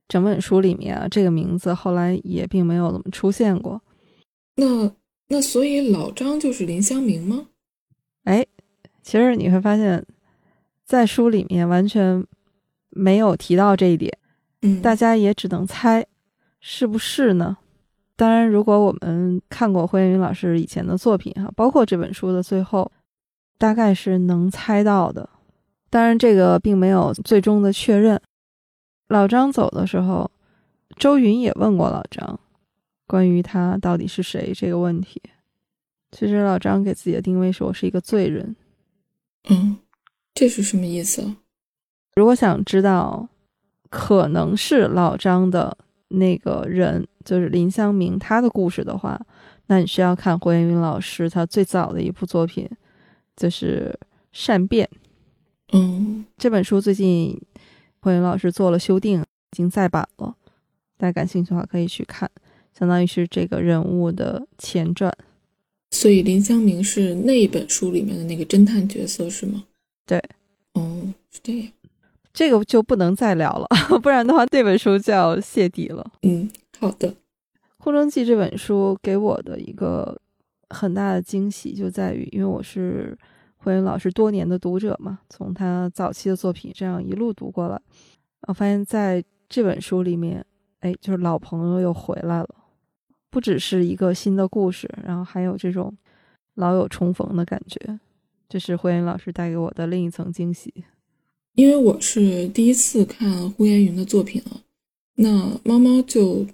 [0.08, 3.82] 整本书里面啊，这个名字后来也并没有怎么出现过。
[4.56, 4.92] 那
[5.28, 7.48] 那所以老张就是林湘明吗？
[8.24, 8.46] 哎，
[9.02, 10.06] 其实你会发现，
[10.86, 12.26] 在书里面完全
[12.90, 14.18] 没有提到这一点，
[14.62, 16.06] 嗯，大家也只能猜。
[16.60, 17.56] 是不是呢？
[18.16, 22.92] 当然，如果我们看过胡彦云老师以前的作品哈，包括这本书的最后，
[23.60, 25.30] 大概是能猜到的。
[25.90, 28.20] 当然，这个并没有最终的确认。
[29.08, 30.30] 老张走的时候，
[30.98, 32.40] 周云也问过老张，
[33.06, 35.22] 关于他到底是谁这个问题。
[36.12, 38.56] 其实老张给自己的定位是我是一个罪人。
[39.50, 39.78] 嗯，
[40.34, 41.36] 这是什么意思？
[42.16, 43.28] 如果想知道
[43.90, 45.78] 可能是老张的。
[46.10, 49.20] 那个人就是林湘明，他的故事的话，
[49.66, 52.66] 那你需要看胡彦斌老师他最早的一部作品，
[53.36, 53.94] 就是
[54.32, 54.90] 《善变》。
[55.74, 57.38] 嗯，这本书最近
[58.02, 60.36] 胡彦云老师做了修订，已经再版了，
[60.98, 62.30] 大家感兴趣的话可以去看，
[62.78, 65.12] 相当于是这个人物的前传。
[65.92, 69.64] 所以林湘明是那一本书里面的那个侦探角色是吗？
[70.06, 70.22] 对，
[70.74, 71.68] 哦，是这样。
[72.34, 73.68] 这个就不能再聊了，
[74.00, 76.06] 不然的话，这本书就要泄底了。
[76.22, 76.48] 嗯，
[76.80, 77.10] 好的。
[77.78, 80.20] 《空城计》这本书给我的一个
[80.70, 83.18] 很大的惊喜就在于，因为我是
[83.58, 87.82] 胡云老师多年的读者嘛，从他早期的作品这样一路读过来，
[88.48, 90.46] 我发现在这本书里面，
[90.80, 92.50] 哎，就是老朋友又回来了，
[93.30, 95.96] 不只是一个新的故事，然后还有这种
[96.56, 98.00] 老友重逢的感觉，
[98.48, 100.74] 这是胡云老师带给我的另一层惊喜。
[101.54, 104.62] 因为我是第一次看呼延云的作品啊，
[105.16, 106.46] 那猫猫就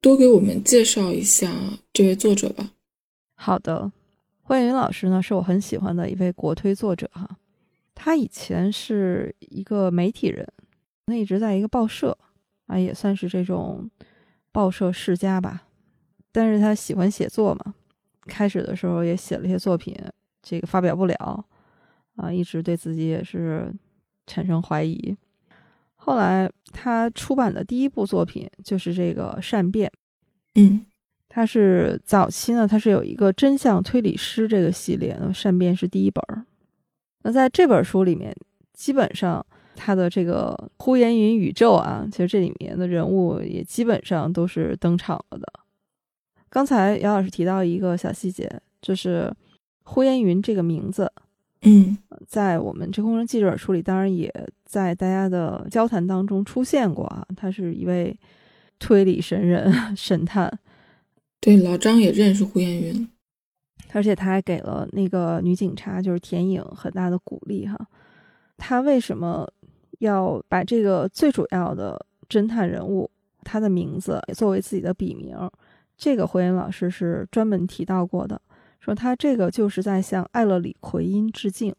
[0.00, 1.52] 多给我们介绍一下
[1.92, 2.70] 这位作者吧。
[3.34, 3.90] 好的，
[4.52, 7.26] 呼延云老师呢是我很喜欢的一位国推作者哈，
[7.94, 10.46] 他以前是一个媒体人，
[11.06, 12.14] 那一直在一个报社
[12.66, 13.90] 啊，也算是这种
[14.52, 15.62] 报社世家吧。
[16.32, 17.74] 但是他喜欢写作嘛，
[18.26, 19.96] 开始的时候也写了些作品，
[20.42, 21.46] 这个发表不了
[22.16, 23.72] 啊，一直对自己也是。
[24.24, 25.16] 产生怀疑，
[25.96, 29.90] 后来他出版的第一部作品就是这个《善变》。
[30.54, 30.86] 嗯，
[31.34, 36.22] 他是早期呢，他是有一个真相推理师这个系列，《善变》是第一本。
[37.22, 38.36] 那在这本书里面，
[38.74, 45.50] 基本上他的这个呼延云宇宙啊，其实这里面的人物也基本上都是登场了的。
[46.50, 49.32] 刚才姚老师提到一个小细节，就是
[49.84, 51.10] 呼延云这个名字。
[51.62, 54.30] 嗯，在我们《这空城记》这本书里，当然也
[54.66, 57.26] 在大家的交谈当中出现过啊。
[57.34, 58.14] 他是一位
[58.78, 60.58] 推理神人、 神探。
[61.42, 63.08] 对，老张也认识胡彦云，
[63.92, 67.76] 而且他还给了那个女警察，就是田颖很大的鼓励哈。
[68.56, 69.52] 他为什么
[69.98, 73.10] 要把这个最主要的侦探人物
[73.42, 75.36] 他的名字也作为自己的笔名？
[75.96, 78.40] 这个胡彦老师是专门提到过的。
[78.78, 81.74] 说他这个就是在向艾勒里·奎因致敬。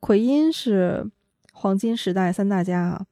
[0.00, 1.08] 奎因是
[1.52, 3.06] 黄金时代三大家啊，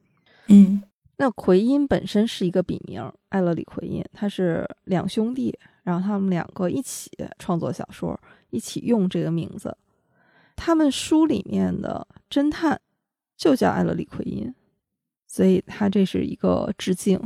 [0.48, 0.82] 嗯，
[1.22, 7.08] 那奎因本身是一个笔名，艾勒里·奎因，他是两兄弟，然后他们两个一起
[7.38, 9.76] 创作小说，一起用这个名字。
[10.56, 12.80] 他们书里面的侦探
[13.36, 14.52] 就叫艾勒里奎因，
[15.28, 17.22] 所以他这是一个致敬。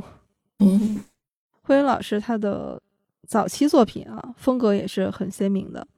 [0.59, 1.03] 嗯，
[1.65, 2.83] 慧云老师他的
[3.27, 5.89] 早期作品啊，风格也是很鲜明的，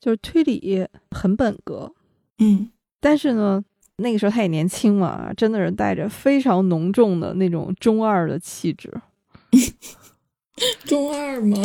[0.00, 1.92] 就是推理很本格。
[2.38, 3.62] 嗯，但是呢，
[4.02, 8.92] 那个时候他也年轻嘛，真的是带着非常浓重的那种中二的气质。
[10.84, 11.56] 中二吗？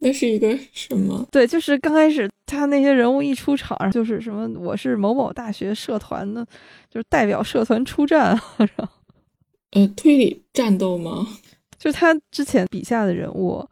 [0.00, 1.26] 那是一个什么？
[1.32, 6.46] 对，就是刚开始他那些人物一出场，就是什么我是某某大学社团的，
[6.88, 8.40] 就是代表社团出战。
[9.72, 11.26] 呃，推理战斗吗？
[11.76, 13.68] 就他之前笔下的人物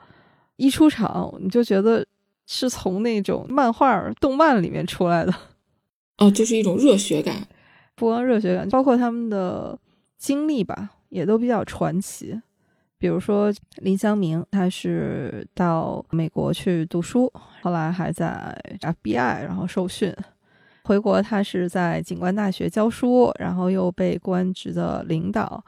[0.56, 2.04] 一出场，你就觉得
[2.46, 5.32] 是从那种漫画、动漫里面出来的。
[6.18, 7.46] 哦，就是一种热血感，
[7.96, 9.76] 不光热血感，包括他们的
[10.16, 12.40] 经历吧，也都比较传奇。
[12.98, 17.30] 比如说林湘明，他是到美国去读书，
[17.60, 20.14] 后来还在 FBI 然后受训，
[20.84, 25.62] 回国他是在警官大学教书，然后又被公安局的领导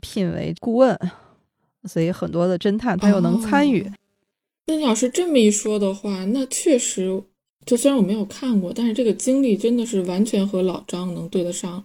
[0.00, 0.98] 聘为顾问，
[1.84, 3.90] 所以很多的侦探他又能参与。
[4.66, 7.22] 那你要是这么一说的话，那确实，
[7.66, 11.84] 就虽然我没有看过，但是这个经历真的是完全和老张能对得上，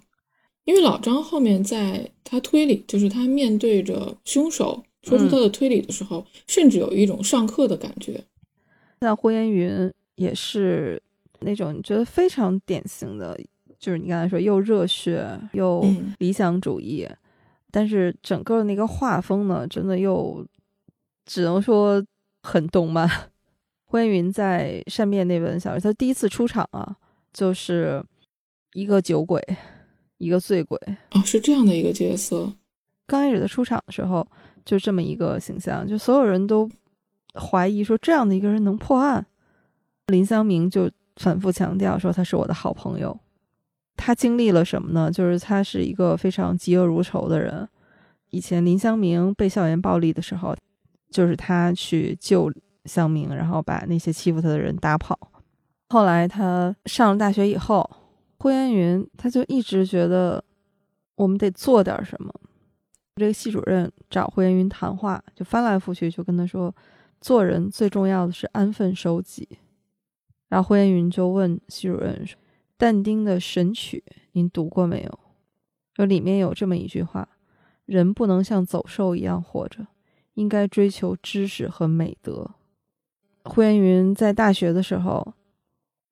[0.65, 4.83] 因为老张后面在他推理，就是他面对着凶手。
[5.01, 8.21] 说出他的推理的时候，甚至有一种上课的感觉。
[8.99, 11.01] 那胡延云也是
[11.39, 13.39] 那种你觉得非常典型的，
[13.79, 15.81] 就是你刚才说又热血又
[16.17, 17.07] 理想主义，
[17.71, 20.45] 但是整个那个画风呢，真的又
[21.25, 22.05] 只能说
[22.43, 23.09] 很动漫。
[23.89, 26.95] 胡延云在《善变》那本小说，他第一次出场啊，
[27.33, 28.03] 就是
[28.73, 29.43] 一个酒鬼，
[30.19, 30.79] 一个醉鬼。
[31.11, 32.53] 哦，是这样的一个角色。
[33.07, 34.25] 刚开始他出场的时候。
[34.65, 36.69] 就这么一个形象，就所有人都
[37.33, 39.25] 怀疑说这样的一个人能破案。
[40.07, 43.17] 林湘明就反复强调说他是我的好朋友。
[43.95, 45.09] 他经历了什么呢？
[45.09, 47.67] 就是他是一个非常嫉恶如仇的人。
[48.29, 50.55] 以前林湘明被校园暴力的时候，
[51.09, 52.51] 就是他去救
[52.85, 55.17] 乡民，然后把那些欺负他的人打跑。
[55.89, 57.89] 后来他上了大学以后，
[58.37, 60.43] 呼延云他就一直觉得
[61.15, 62.33] 我们得做点什么。
[63.15, 66.73] 这个系主任找胡延云谈话，就翻来覆去就跟他说，
[67.19, 69.57] 做人最重要的是安分守己。
[70.47, 72.39] 然后胡延云就问系主任说
[72.77, 75.19] ：“但丁的《神曲》您读过没有？
[75.95, 77.27] 说里面有这么一句话：
[77.85, 79.87] 人不能像走兽一样活着，
[80.35, 82.51] 应该追求知识和美德。”
[83.43, 85.33] 胡延云在大学的时候，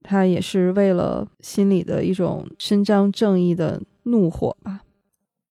[0.04, 4.82] 他也是为了心里的一种伸张正义的怒火吧。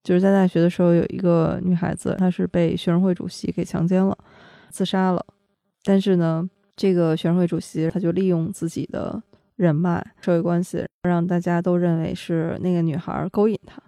[0.02, 4.16] 就是在大学的时候，有一个女孩子，她是被学生会主席给强奸了，
[4.70, 5.24] 自杀了。
[5.82, 9.20] 但是呢，这个学生会主席他就利用自己的
[9.56, 13.82] 人脉、社会关系，让大家都认为是那个女孩勾引他。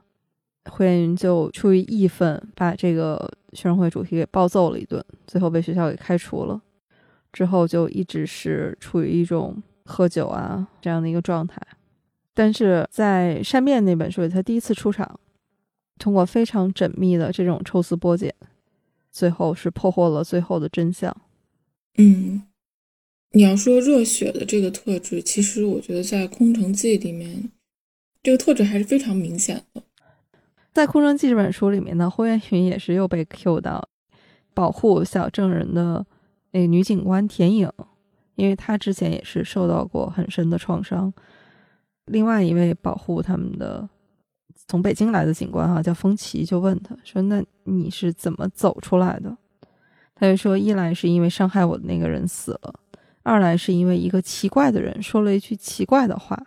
[0.71, 6.61] 胡延云就出于义愤，把这个学生会主席给暴揍了一顿，最后被学校给开除了。
[7.33, 11.61] 之后就一直是处于一种喝酒啊这样的一个状态。
[12.35, 15.19] 但是在《善变》那本书里，他第一次出场。
[16.01, 18.33] 通过非常缜密的这种抽丝剥茧，
[19.11, 21.13] 最后是破获了最后的真相。
[21.97, 22.45] 嗯，
[23.33, 27.51] 你要说热血的这个特质，其实我觉得在《空城计》里面，
[28.23, 29.83] 这个特质还是非常明显的。
[30.73, 33.89] 在《空城计》这本书里面呢，霍元云也是又被 Q 到
[34.55, 36.07] 保护小证人的
[36.51, 37.71] 那个女警官田颖，
[38.35, 41.13] 因为她之前也是受到过很深的创伤。
[42.07, 43.89] 另外一位保护他们的。
[44.67, 49.35] 从北京来的警官哈叫风奇，就问他说：“那你是怎么走出来的？”
[50.15, 52.75] 他就说：“一来是因为伤害我的那个人死了，
[53.23, 56.39] 二来是因为一个奇怪的人说了一句奇怪的话。”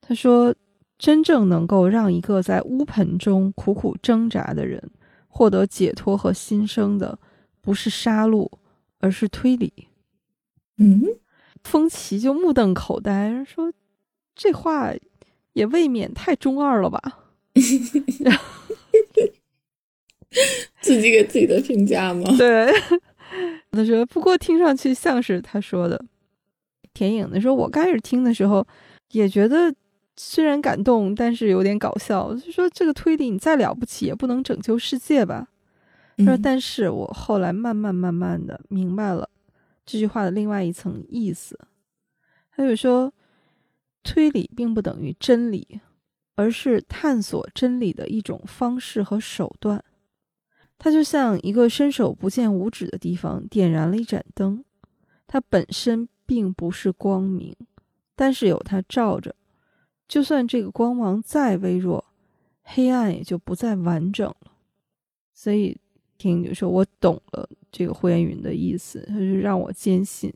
[0.00, 0.52] 他说
[0.98, 4.90] ：“真正能够让一个在乌盆中苦苦挣扎的人
[5.28, 7.16] 获得解脱和新生的，
[7.60, 8.50] 不是杀戮，
[9.00, 9.88] 而是推理。”
[10.78, 11.02] 嗯，
[11.64, 13.70] 风奇就目瞪口呆，说
[14.34, 14.92] ：“这话
[15.52, 17.00] 也未免太中二了吧？
[20.80, 22.22] ”自己给自己的评价吗？
[22.38, 22.72] 对，
[23.72, 24.06] 他说。
[24.06, 26.02] 不过听上去像是他说的。
[26.94, 28.66] 田颖的说，我开始听的时候
[29.10, 29.74] 也觉得
[30.16, 32.34] 虽然感动，但是有点搞笑。
[32.34, 35.48] 就说这个推理你再了不起，也不能拯救世界吧？
[36.24, 39.28] 他说，但是我后来慢慢慢慢的明白了
[39.84, 41.58] 这句话的另外一层意思。
[42.50, 43.12] 他就说，
[44.02, 45.80] 推理并不等于真理。
[46.36, 49.84] 而是探索真理的一种方式和手段，
[50.78, 54.64] 它就像一个伸手不见五指的地方点燃了一盏灯，
[55.26, 57.54] 它本身并不是光明，
[58.16, 59.34] 但是有它照着，
[60.08, 62.06] 就算这个光芒再微弱，
[62.62, 64.52] 黑暗也就不再完整了。
[65.34, 65.78] 所以，
[66.20, 70.30] 听就说我懂了这个呼延云的意思，他就让我坚信，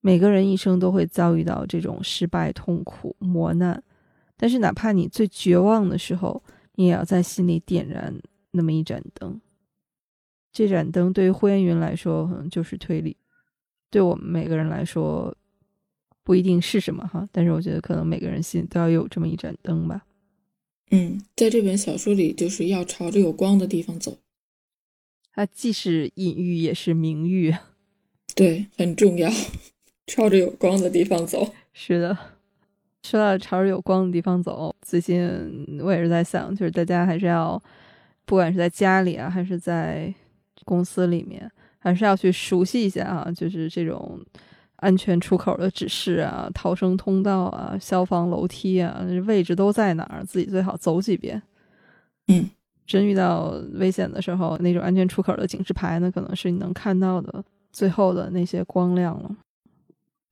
[0.00, 3.82] 每个人一生都会遭遇到这种失败、痛苦、磨难，
[4.36, 6.40] 但是哪怕你最绝望的时候，
[6.76, 8.14] 你也要在心里点燃
[8.52, 9.40] 那么一盏灯。
[10.52, 13.12] 这盏灯对于呼延云来说，可能就是推理；
[13.90, 15.36] 对我们每个人来说，
[16.22, 17.28] 不一定是什么哈。
[17.32, 20.06] 但是我觉得，可能每个人心里都要有这么一盏灯吧。
[20.90, 24.18] 嗯，在这本小说里，就是要朝着有光的地方走。
[25.34, 27.54] 它既是隐喻，也是明喻。
[28.34, 29.30] 对，很重要，
[30.06, 31.52] 朝着有光的地方走。
[31.72, 32.16] 是的，
[33.02, 37.62] 说到朝着有光的地方走，最近我也是在想，就是大家还是要，
[38.24, 40.14] 不管是在家里啊，还是在。
[40.66, 44.20] 公司里面还是要去熟悉一下啊，就是这种
[44.76, 51.42] 安全出口的指示啊、逃生通道啊、消防楼梯啊，位置都在哪儿，自己最好走几遍。
[52.28, 52.48] 嗯，
[52.90, 57.40] 真遇到危险的时候，那种安全出口的警示牌呢，可能是你能看到的
[57.72, 59.30] 最后的那些光亮了。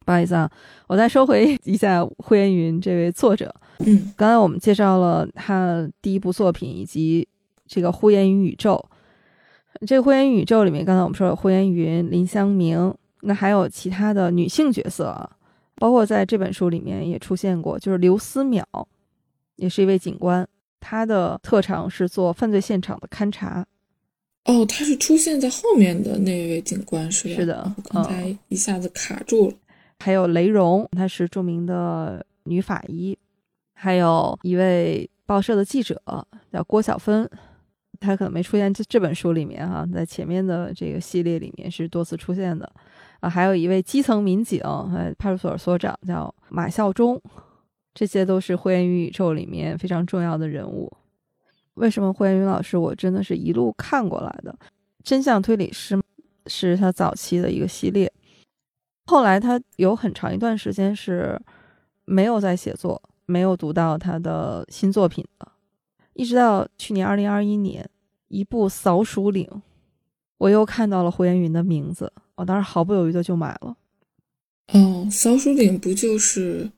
[0.05, 0.51] 不好意思啊，
[0.89, 3.55] 我再收回一下呼延云这位作者。
[3.79, 7.29] 嗯，刚才我们介绍了他第一部作品以及
[7.65, 8.85] 这个呼延云宇宙。
[9.87, 15.31] 这个《呼延云宇宙》里面，刚才我们说了呼延云、林香明，那还有其他的女性角色啊，
[15.77, 18.65] 包括在这本书里面也出现过，就是刘思淼，
[19.55, 20.49] 也是一位警官，
[20.81, 23.67] 他的特长是做犯罪现场的勘查。
[24.45, 27.35] 哦，他是出现在后面的那位警官是吧？
[27.35, 29.55] 是的，我刚才一下子卡住了。
[29.99, 33.19] 还有雷荣，她是著名的女法医，
[33.75, 36.01] 还有一位报社的记者
[36.51, 37.29] 叫郭晓芬。
[38.01, 42.73] 她可能没出现这这本书里面哈，在前面的这个系列里面是多次出现的
[43.21, 43.29] 啊。
[43.29, 47.21] 还有一位基层民警，呃，派出所所长叫马孝忠，
[47.99, 50.89] 这些都是呼延云宇宙里面非常重要的人物。
[51.75, 54.57] 为什么呼延云老师我真的是一路看过来的？
[55.03, 56.01] 真相推理师
[56.47, 58.13] 是他早期的一个系列，
[59.07, 61.37] 后来他有很长一段时间是
[62.05, 65.51] 没有在写作，没有读到他的新作品的。
[66.13, 67.91] 一直到去年二零二一年，
[68.29, 69.45] 一部《扫鼠岭》，
[70.37, 73.77] 我又看到了胡延云的名字，我当时毫不犹豫的就买了。
[74.69, 76.71] 哦，《扫鼠岭》不就是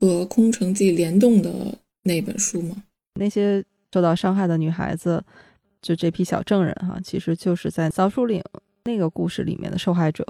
[0.00, 2.82] 和《空城计》联动的那本书吗？
[3.14, 5.22] 那些受到伤害的女孩子，
[5.82, 8.40] 就这批小证人哈，其实就是在《扫树岭》
[8.84, 10.26] 那个故事里面的受害者。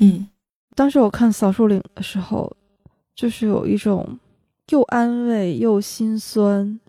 [0.00, 0.28] 嗯，
[0.74, 2.56] 当时我看《扫树岭》的时候，
[3.14, 4.18] 就是有一种
[4.70, 6.80] 又安慰又心酸。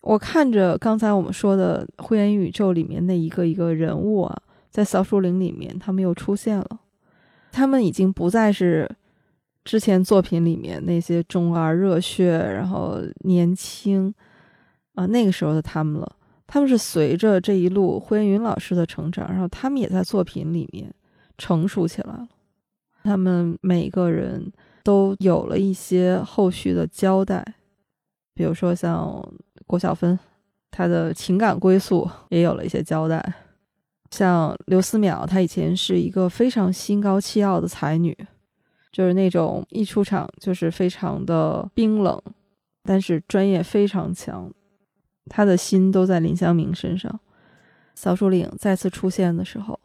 [0.00, 6.80] 我看着刚才我们说的《灰原宇宙》里面那一个一个人物啊，在扫树林里面，他们又出现了。
[7.52, 8.88] 他们已经不再是
[9.64, 14.12] 之前作品里面那些中二、热血，然后年轻
[14.94, 16.16] 啊那个时候的他们了。
[16.46, 20.92] 他们是随着这一路呼延云老师的成长，然后他们也在作品里面
[21.38, 22.28] 成熟起来了。
[23.04, 24.52] 他们每个人
[24.82, 27.54] 都有了一些后续的交代，
[28.34, 29.22] 比如说像。
[29.66, 30.18] 郭晓芬，
[30.72, 33.34] 她的情感归宿也有了一些交代。
[34.10, 38.16] 像刘思邈，她以前是一个非常心高气傲的才女，
[38.90, 42.20] 就是那种一出场就是非常的冰冷，
[42.82, 44.52] 但是专业非常强。
[45.26, 47.20] 他的心都在林香明身上。
[47.94, 49.78] 小树岭再次出现的时候，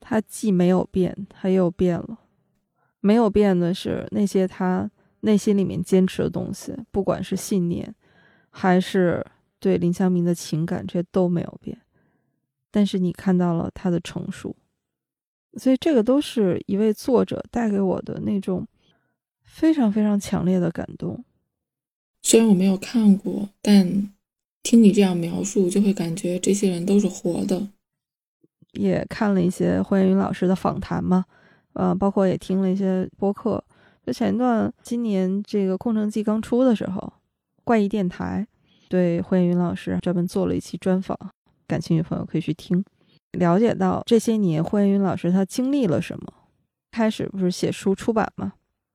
[0.00, 2.18] 他既没有变，他又变了。
[3.00, 4.90] 没有变的是那些他
[5.20, 7.94] 内心里面坚持的东西，不管是信念。
[8.50, 9.24] 还是
[9.60, 11.78] 对林香明的情感，这些都没有变，
[12.70, 14.56] 但是你看到了他的成熟，
[15.56, 18.66] 所以这个都是一位作者带给我的那种
[19.42, 21.24] 非常非常强烈的感动。
[22.22, 24.12] 虽然我没有看过，但
[24.62, 27.68] 听你这样描述，就会感觉这些人都是活的。
[28.72, 31.24] 也看了一些霍元云老师的访谈嘛，
[31.72, 33.62] 呃，包括也听了一些播客。
[34.04, 37.12] 就前一段，今年这个《空城计》刚出的时候。
[37.64, 38.46] 怪异电台
[38.88, 41.18] 对霍延云老师专门做了一期专访，
[41.66, 42.82] 感兴趣的朋友可以去听，
[43.38, 46.32] 了解到这些年霍延云老师他经历了什么。
[46.90, 48.54] 开始不是写书出版嘛，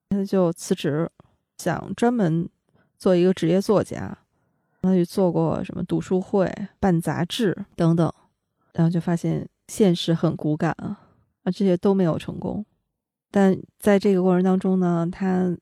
[0.09, 1.09] 他就辞职，
[1.57, 2.49] 想专门
[2.97, 4.17] 做一个职业作家。
[4.81, 8.11] 他去做过什么读书会、办杂志等等，
[8.73, 10.99] 然后就发现现实很骨感啊，
[11.43, 12.65] 啊这些都没有成功。
[13.31, 15.55] 但在这个过程当中呢，他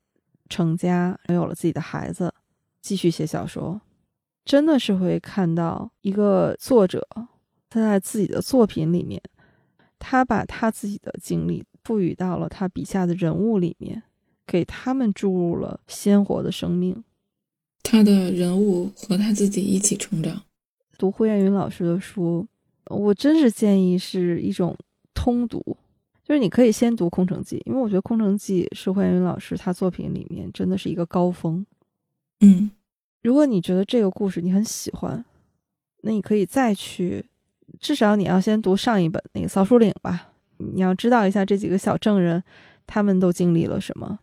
[0.50, 2.34] 成家，有了自己的孩子。
[2.82, 3.80] 继续写小说，
[4.44, 7.08] 真的是会看到一个作者
[7.72, 9.20] 他在自己的作品里面，
[9.98, 14.04] 他把他自己的经历赋予到了他笔下的人物里面，
[14.46, 17.02] 给他们注入了鲜活的生命。
[17.82, 20.44] 他的人物和他自己一起成长。
[20.98, 22.46] 读胡彦云老师的书，
[22.88, 24.78] 我真是建议是一种
[25.14, 25.60] 通读，
[26.24, 31.66] 就是你可以先读《空城计》，因为我觉得《空城计》是胡彦云老师他作品里面真的是一个高峰。
[32.42, 32.70] 嗯，
[33.24, 35.24] 如果你觉得这个故事你很喜欢，
[36.02, 37.26] 那你可以再去，
[37.80, 42.44] 至少你要先读上一本那个《扫鼠岭》吧，你要知道一下这几个小证人
[42.86, 44.20] 他们都经历了什么，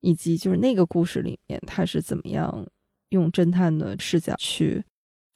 [0.00, 2.66] 以及就是那个故事里面他是怎么样
[3.10, 4.84] 用侦探的视角去。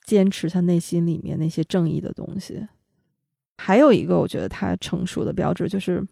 [0.07, 2.65] 坚持他内心里面那些正义的东西，
[3.59, 6.01] 还有一个我觉得他成熟的标志就是《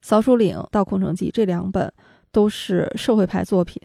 [0.00, 1.92] 扫鼠岭》到《空城计》这两本
[2.30, 3.82] 都是社会派作品，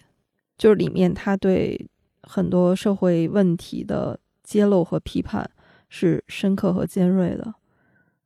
[0.59, 1.89] 就是里面他对
[2.21, 5.49] 很多社会问题的揭露和批判
[5.91, 7.43] 是深刻和尖锐的。《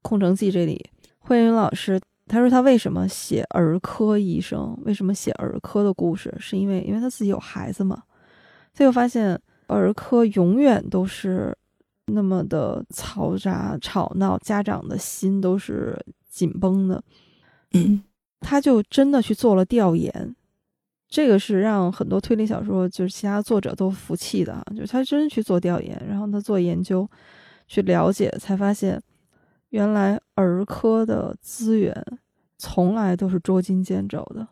[0.01, 0.89] 空城计》这里，
[1.20, 8.03] 慧云老师他说他为什么写儿科医生，为什么写儿科的故事，是因为因为他自己有孩子嘛，
[8.74, 9.38] 他又发现。
[9.68, 11.51] 儿科永远都是
[12.05, 15.99] 那么的嘈杂吵闹，家长的心都是
[16.30, 17.03] 紧绷的。
[17.74, 18.03] 嗯，
[18.41, 20.36] 他就真的去做了调研，
[21.09, 27.09] 这个是让很多推理小说就是其他作者都服气的就是他真去做调研，然后他做研究，
[27.68, 29.01] 去了解，才发现
[29.70, 31.93] 原来儿科的资源
[32.57, 34.47] 从来都是捉襟见肘的。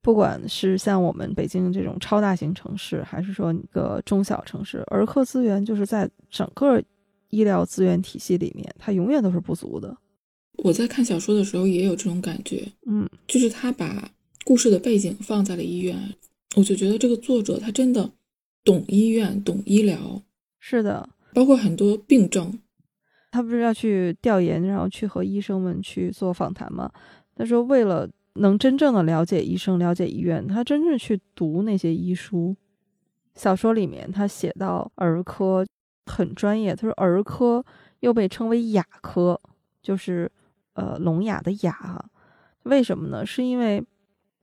[0.00, 6.82] 不管是像我们北京这种超大型城市，还是说一个中小城市，儿科资源就是在整个
[7.30, 9.96] 医疗资源体系里面，它永远都是不足的。
[10.58, 14.08] 我在看小说的时候也有这种感觉，嗯，就是他把
[14.44, 15.98] 故事的背景放在了医院，
[16.54, 18.08] 我就觉得这个作者他真的
[18.62, 20.22] 懂医院、懂医疗。
[20.60, 22.58] 是的，包括很多病症，
[23.30, 26.90] 他不是要去调研，然后去和医生们去做访谈吗？
[27.34, 28.08] 他说为了。
[28.36, 32.52] 能真正的了解医生、了解医院，他真正去读那些医书。
[33.36, 35.64] 小说里面他写到儿科
[36.06, 37.64] 很专业，他说儿科
[38.00, 39.40] 又被称为哑科，
[39.80, 40.28] 就是
[40.72, 42.04] 呃聋哑的哑。
[42.64, 43.24] 为什么呢？
[43.24, 43.80] 是因为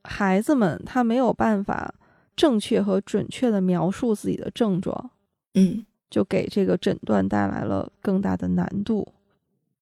[0.04, 1.94] 孩子们他没有办法
[2.34, 5.10] 正确和准确的描述自己的症状，
[5.52, 9.08] 嗯，就给这个诊断带来了更大的难度。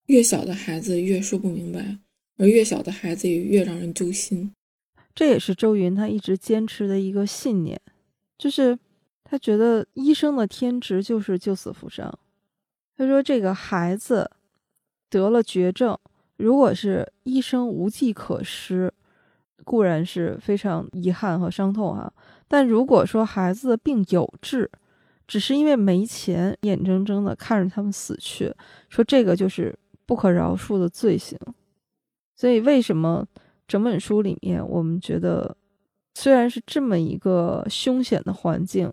[0.07, 1.99] 越小的孩子越说不明白。
[2.39, 4.51] 而越小的孩子也越让人揪心，
[5.15, 7.79] 这也是周云他一直坚持的一个信念，
[8.39, 8.79] 就是
[9.23, 12.19] 他觉得医生的天职就是救死扶伤。
[12.97, 14.31] 他说这个孩子
[15.11, 15.99] 得了绝症，
[16.39, 18.91] 如果是医生无计可施，
[19.65, 22.11] 固然是非常遗憾和伤痛哈。
[22.49, 24.71] 但如果说孩子的病有治，
[25.31, 28.53] 只是因为没钱，眼睁睁的看着他们死去，
[28.89, 29.73] 说这个就是
[30.05, 31.39] 不可饶恕的罪行。
[32.35, 33.25] 所以，为什么
[33.69, 35.57] 整本书里面，我们觉得
[36.15, 38.93] 虽然是这么一个凶险的环境，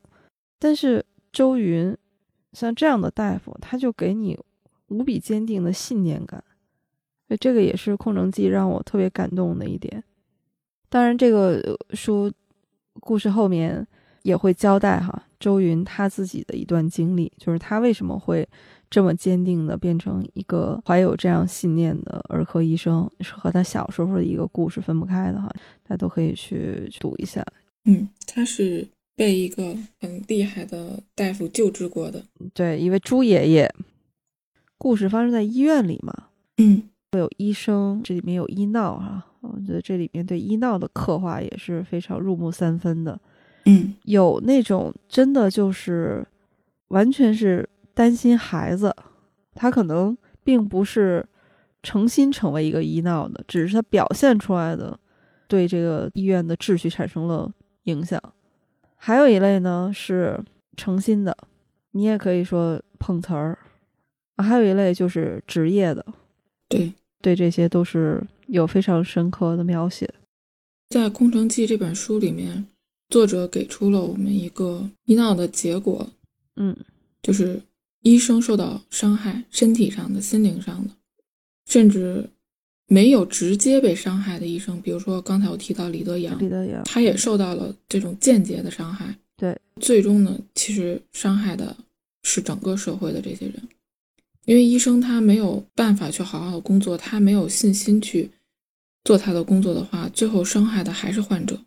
[0.60, 1.98] 但是周云
[2.54, 4.40] 像这样的大夫，他就给你
[4.90, 6.44] 无比坚定的信念感。
[7.28, 10.04] 所以，这个也是《空城计》让我特别感动的一点。
[10.88, 12.32] 当然，这个书
[13.00, 13.88] 故事后面
[14.28, 18.48] 也会交代哈，周云他自己的一段经历，就是他为什么会。
[18.90, 25.50] 这么坚定的变成一个怀有这样信念的儿科医生，是和他小时候的一个故事分不开的哈，
[25.84, 27.46] 大家都可以去读一下。
[27.84, 32.24] 嗯，他是被一个很厉害的大夫救治过的，
[32.54, 33.70] 对，一位朱爷爷。
[34.78, 43.20] 故事发生在医院里嘛，嗯，会有医生，这里面有医闹哈，我觉得这里面对医闹的刻画也是非常入木三分的。
[43.68, 46.28] 嗯，有那种真的就是
[46.88, 47.70] 完全是。
[47.97, 48.95] 担心孩子，
[49.55, 51.26] 他可能并不是
[51.82, 54.99] 诚心成为一个医闹的，只是他表现出来的
[55.47, 57.51] 对这个医院的秩序产生了
[57.86, 58.22] 影响。
[58.95, 60.39] 还有一类呢是
[60.76, 61.36] 诚心的，
[61.93, 63.57] 你也可以说碰瓷儿。
[64.38, 66.05] 还有一类就是职业的，
[66.70, 66.93] 对
[67.24, 70.07] 对，这些都是有非常深刻的描写。
[70.89, 72.68] 在《空城计》这本书里面，
[73.10, 76.10] 作者给出了我们一个医闹的结果，
[76.55, 76.76] 嗯，
[77.22, 77.62] 就是。
[78.03, 80.93] 医生受到伤害，身体上的、心灵上的，
[81.66, 82.30] 甚至
[82.86, 89.14] 没有直接被伤害的医生，比如说刚才我提到李德阳，李德阳他也受到了这种间接的伤害。
[89.36, 91.76] 对，最终呢，其实伤害的
[92.24, 93.55] 是整个社会的这些人，
[94.45, 98.30] 因为医生他没有办法去好好的工作，他没有信心去
[99.03, 101.60] 做他的工作的话，最后伤害的还是患者。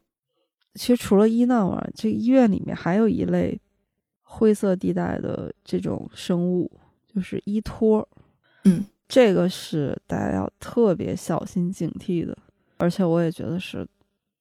[0.75, 3.61] 其实除了医闹啊，这医院里面还有一类。
[4.33, 6.71] 灰色地带的这种生物
[7.05, 8.09] 就是医托，
[8.63, 12.39] 嗯，这个是大家要特别小心警惕的，
[12.77, 13.85] 而且我也觉得是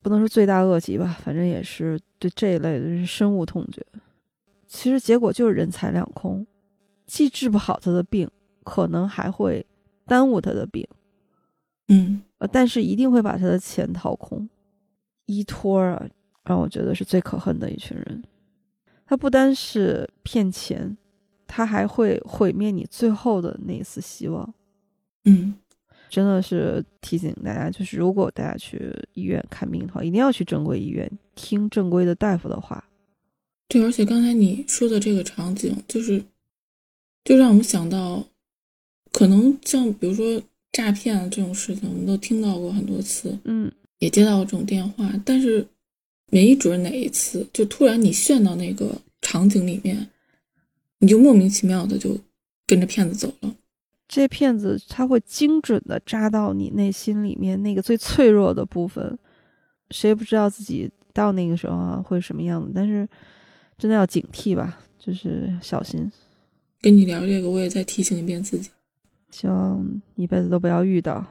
[0.03, 3.83] 不能说罪大恶极吧，反正也是对这一类的是深恶痛绝。
[4.67, 6.45] 其实结果就是人财两空，
[7.07, 8.29] 既治不好他的病，
[8.63, 9.65] 可能还会
[10.05, 10.87] 耽误他的病，
[11.87, 14.47] 嗯，呃，但是一定会把他的钱掏空。
[15.25, 16.07] 依托啊，
[16.49, 18.23] 让我觉得是最可恨的一群人。
[19.05, 20.97] 他不单是骗钱，
[21.45, 24.51] 他还会毁灭你最后的那一丝希望。
[25.25, 25.53] 嗯，
[26.09, 32.83] 真的是提醒大家，就是如果大家去医院看病的话，一定要去正规医院，听正规的大夫的话。
[33.67, 36.23] 对，而且刚才你说的这个场景，就是
[37.23, 38.23] 就让我们想到，
[39.11, 40.41] 可能像比如说
[40.71, 45.67] 诈骗啊这种事情，我们都听到过很多次，嗯，也接到过这种电话，但是
[46.29, 50.09] 没准哪一次就突然你陷到那个场景里面，
[50.99, 52.17] 你就莫名其妙的就
[52.65, 53.55] 跟着骗子走了。
[54.07, 59.17] 这骗子他会精准的扎到你内心里面那个最脆弱的部分，
[59.91, 63.07] 谁也不知道自己到那个时候啊会什么样子，但是。
[63.81, 66.11] 真的要警惕吧，就是小心。
[66.81, 68.69] 跟你聊这个，我也再提醒一遍自己，
[69.31, 71.25] 希望一辈子都不要遇到。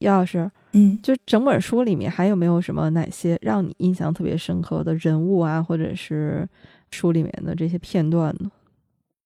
[0.00, 6.46] 叶老师，嗯，就整本书里面还有没有什么哪些让你印象特别深刻的人物啊，或者是
[6.90, 8.50] 书里面的这些片段呢？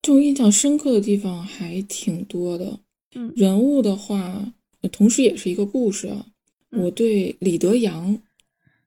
[0.03, 2.79] 就印象深刻的地方还挺多的。
[3.15, 4.53] 嗯，人物的话，
[4.93, 6.25] 同时也是一个故事啊。
[6.71, 8.17] 我对李德阳，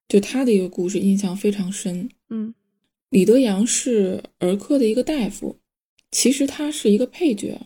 [0.08, 2.10] 就他的一个故事印象非常深。
[2.30, 2.54] 嗯。
[3.10, 5.56] 李德阳是儿科的一个大夫，
[6.10, 7.62] 其实他是一个配角，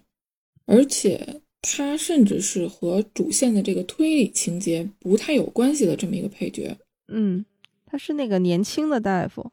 [0.66, 1.40] 而且
[1.70, 6.78] 他甚至是和主线的这个推理情节不太有关系的这么一个配角。
[7.10, 7.44] 嗯，
[7.86, 9.52] 他是那个年轻的大夫，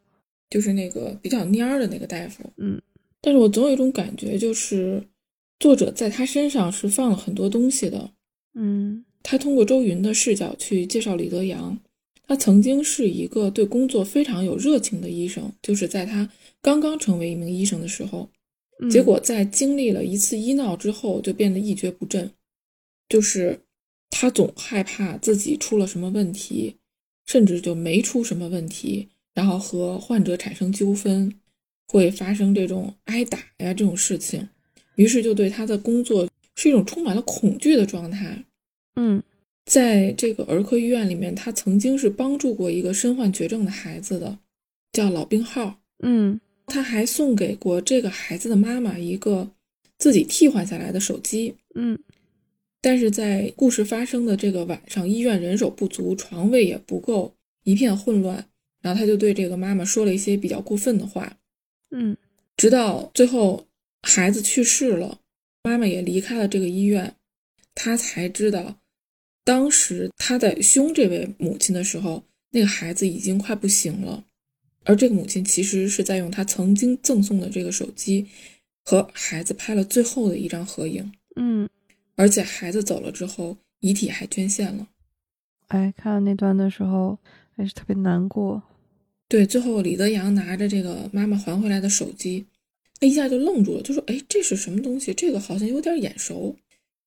[0.48, 2.44] 就是那个比较蔫儿的那个大夫。
[2.58, 2.80] 嗯，
[3.20, 5.02] 但是我总有一种感觉，就是
[5.58, 8.10] 作者在他身上是放了很多东西的。
[8.54, 11.76] 嗯，他通过周云的视角去介绍李德阳。
[12.26, 16.30] 他曾经是一个对工作非常有热情的医生，就是在他
[16.62, 18.30] 刚刚成为一名医生的时候，
[18.90, 22.30] 结果在经历了一次医闹之后，就变得一蹶不振。
[23.08, 23.60] 就是
[24.10, 26.76] 他总害怕自己出了什么问题，
[27.26, 31.32] 甚至就没出什么问题，然后和患者产生纠纷，
[31.88, 34.48] 会发生这种挨打呀这种事情，
[34.96, 38.44] 于是就对他的工作是一种充满了恐惧的状态。
[38.96, 39.22] 嗯。
[39.66, 44.38] 在这个儿科医院里面，他曾经是帮助过一个身患绝症的孩子的，
[44.92, 45.80] 叫老病号。
[46.00, 49.50] 嗯，他还送给过这个孩子的妈妈一个
[49.98, 51.54] 自己替换下来的手机。
[51.74, 51.98] 嗯，
[52.80, 57.34] 但是在故事发生的这个晚上，医院人手不足，床位也不够，
[57.64, 58.46] 一片混乱。
[58.80, 61.38] 然后他就对这个妈妈说了一些比较过分的话。
[61.90, 62.16] 嗯，
[62.56, 63.66] 直到最后
[64.02, 65.18] 孩子去世了，
[65.62, 67.14] 妈妈也离开了这个医院，
[67.74, 68.78] 他才知道。
[69.42, 74.24] 当时他在凶这位母亲的时候，那个孩子已经快不行了，
[74.84, 78.26] 而这个母亲其实是在用她曾经赠送的这个手机
[78.84, 81.12] 和孩子拍了最后的一张合影。
[81.36, 81.68] 嗯，
[82.16, 84.88] 而且孩子走了之后，遗体还捐献了。
[85.68, 87.18] 哎，看到那段的时候
[87.56, 88.62] 还是特别难过。
[89.28, 92.46] 对，最后李德阳拿着这个妈妈还回来的手机，
[93.00, 95.12] 他一下就愣住了，就说：“哎，这是什么东西？
[95.14, 96.56] 这个好像有点眼熟。”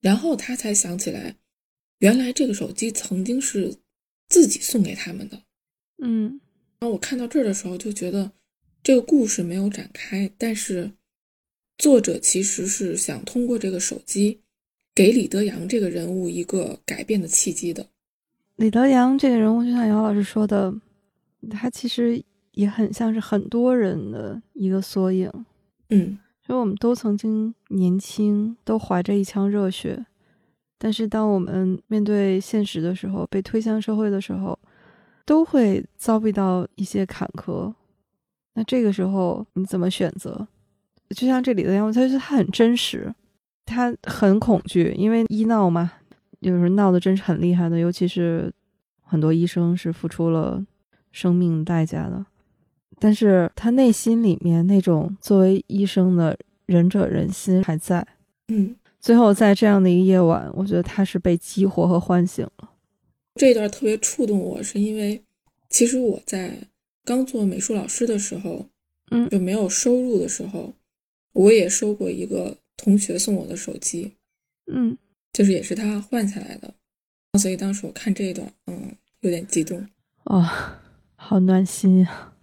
[0.01, 1.35] 然后他才想起来。
[1.99, 3.73] 原来这个手机曾经是
[4.29, 5.41] 自己送给他们的，
[6.03, 6.39] 嗯，
[6.79, 8.31] 然后我看到这儿的时候就觉得
[8.83, 10.91] 这个故事没有展开，但是
[11.77, 14.41] 作者其实是想通过这个手机
[14.93, 17.87] 给李德阳这个人物一个改变的契机的。
[18.55, 20.73] 李德阳这个人物，就像姚老师说的，
[21.49, 25.31] 他其实也很像是很多人的一个缩影。
[25.89, 30.05] 嗯，所以我们都曾经年轻，都怀着一腔热血。
[30.79, 34.57] 但是，当我们面对现实的时候，被推向社会的时候，
[35.27, 37.71] 都会遭遇到一些坎坷。
[38.53, 40.47] 那这个时候你怎么选择？
[41.09, 43.13] 就像这里的样子，他是他很真实，
[43.65, 45.91] 他很恐惧，因为医闹嘛，
[46.39, 48.51] 有时候闹得真是很厉害的，尤其是
[49.03, 50.65] 很多医生是付出了
[51.11, 52.25] 生命代价的。
[52.97, 58.07] 但是他内心里面那种作为医生的仁者仁心还在。
[58.47, 58.75] 嗯。
[58.99, 62.66] 最后，在这样的一个夜晚，我觉得他是被激活和唤醒了。
[63.37, 65.23] 这一段特别触动我，是因为
[65.69, 66.57] 其实我在
[67.05, 68.67] 刚做美术老师的时候，
[69.11, 70.73] 嗯，就没有收入的时候，
[71.33, 74.13] 我也收过一个同学送我的手机，
[74.65, 74.97] 嗯，
[75.31, 76.73] 就是也是他换下来的，
[77.39, 79.87] 所以当时我看这一段，嗯，有点激动，
[80.23, 80.81] 啊，
[81.15, 82.33] 好暖心呀！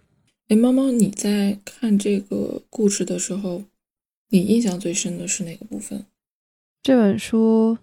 [0.47, 3.63] 哎，猫猫，你在看这个故事的时候，
[4.29, 6.05] 你印象最深的是哪个部分？
[6.83, 7.77] 这本书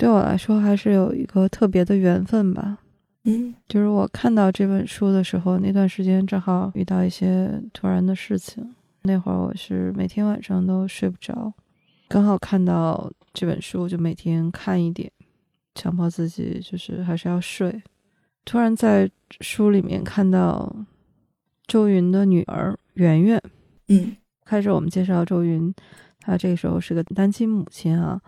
[0.00, 2.78] 对我来说还是有一个特别的缘分吧。
[3.24, 8.66] 嗯，就是我看到这本书的时候，那段时间正好遇到一些突然的事情，
[9.02, 11.52] 那会儿我是每天晚上都睡不着，
[12.08, 15.12] 刚好看到这本书，就每天看一点，
[15.74, 17.82] 强迫自己就是还是要睡。
[18.46, 19.08] 突然在
[19.42, 20.74] 书里面看到
[21.66, 23.38] 周云的女儿圆圆，
[23.88, 25.70] 嗯，开始我们介绍周云，
[26.20, 28.18] 她这个时候是个单亲母亲啊，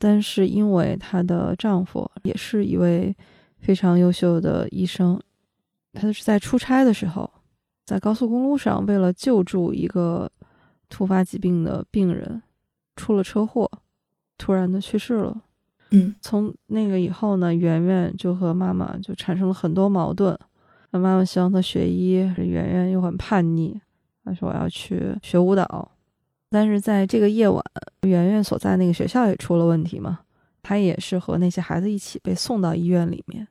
[0.00, 3.14] 但是因为她的丈夫也是一位。
[3.62, 5.20] 非常优秀的医生，
[5.92, 7.30] 他是在出差的时候，
[7.84, 10.32] 在高速公路上，为了救助一个
[10.88, 12.40] 突发疾病的病人，
[12.96, 13.70] 出了车祸，
[14.38, 15.42] 突然的去世了。
[15.90, 20.34] 嗯，从那个以后呢，圆圆就和妈妈就产生了很多矛盾。
[20.92, 23.78] 那妈妈希望她学医，圆圆又很叛逆，
[24.24, 25.92] 她说我要去学舞蹈。
[26.50, 27.64] 但是在这个夜晚，
[28.02, 30.20] 圆圆所在那个学校也出了问题嘛。
[30.62, 33.48] 她也是和那些孩子一起被送到医院里面，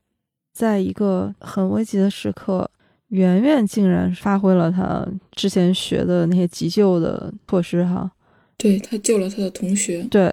[0.52, 2.70] 在一个很危急的时刻，
[3.08, 8.12] 圆圆竟然发挥了她之前学的那些急救的措施，哈，
[8.58, 10.32] 对他救了他的同学，对，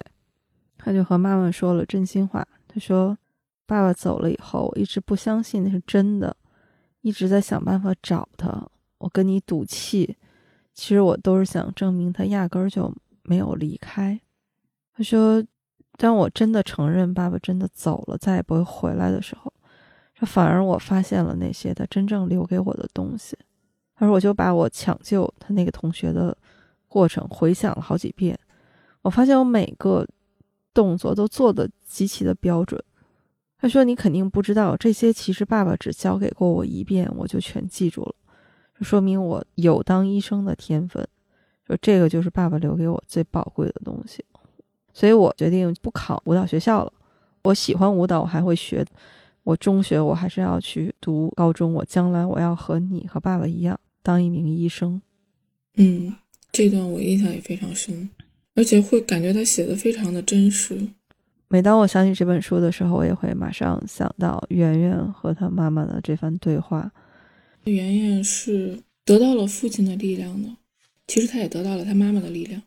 [0.77, 3.17] 他就和妈妈说了真心话，他说
[3.64, 6.37] ：“爸爸走了以后，我一直不相信那是真的，
[7.01, 10.17] 一直在想办法找他，我跟你赌气，
[10.77, 14.20] 其实我都是想证明他压根儿就没有离开。”
[14.95, 15.43] 他说。
[15.99, 19.51] 当我真的承认爸爸真的走了，再也不会回来的时候，
[20.27, 23.35] 反而我发现了那些他真正留给我的东西。
[23.95, 26.37] 他说，我就把我抢救他那个同学的
[26.87, 28.39] 过程回想了好几遍，
[29.01, 30.07] 我发现我每个
[30.74, 32.79] 动作都做的极其的标准。
[33.57, 38.14] 他说，你肯定不知道这些，其实爸爸只教给过我一遍，我就全记住了，
[38.81, 41.07] 说明我有当医生的天分。
[41.66, 44.24] 说这个就是爸爸留给我最宝贵的东西。
[44.93, 46.93] 所以我决定不考舞蹈学校了。
[47.43, 48.85] 我喜欢舞蹈，我还会学。
[49.45, 51.72] 我中学我还是要去读高中。
[51.72, 55.01] 我将来我要和你和爸爸一样当一名医生。
[55.77, 56.14] 嗯，
[56.51, 58.09] 这段我印象也非常深，
[58.55, 60.77] 而且会感觉他写的非常的真实。
[61.49, 66.91] 每当我想起这本书的时候，我也会马上想到圆圆和他妈妈的这番对话。
[67.73, 70.49] 圆圆是得到了父亲的力量的，
[71.07, 72.62] 其实她也得到了她妈妈的力量。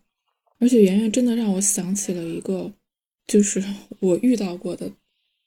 [0.59, 2.73] 而且圆圆真的让我想起了一个，
[3.27, 3.63] 就是
[3.99, 4.91] 我遇到过的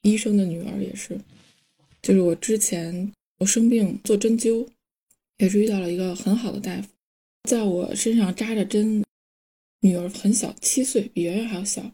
[0.01, 1.19] 医生的女儿，也是，
[2.01, 4.67] 就是我之前我生病做针灸，
[5.37, 6.87] 也是遇到了一个很好的大夫，
[7.47, 9.03] 在我身上扎着针，
[9.81, 11.91] 女儿很小，七岁，比圆圆还要小，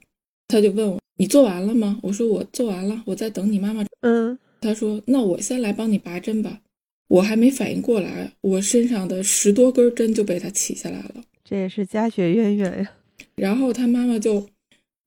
[0.47, 6.61] 他就问我：“你做完了吗？”我说：“我做完了，我在等你妈妈。”嗯，他说：“那我先来帮你拔针吧。”
[7.09, 12.91] 我还没反应过来，我身上的十多根针就被他取下来了，这也是家学渊源呀。
[13.35, 14.47] 然后他妈妈就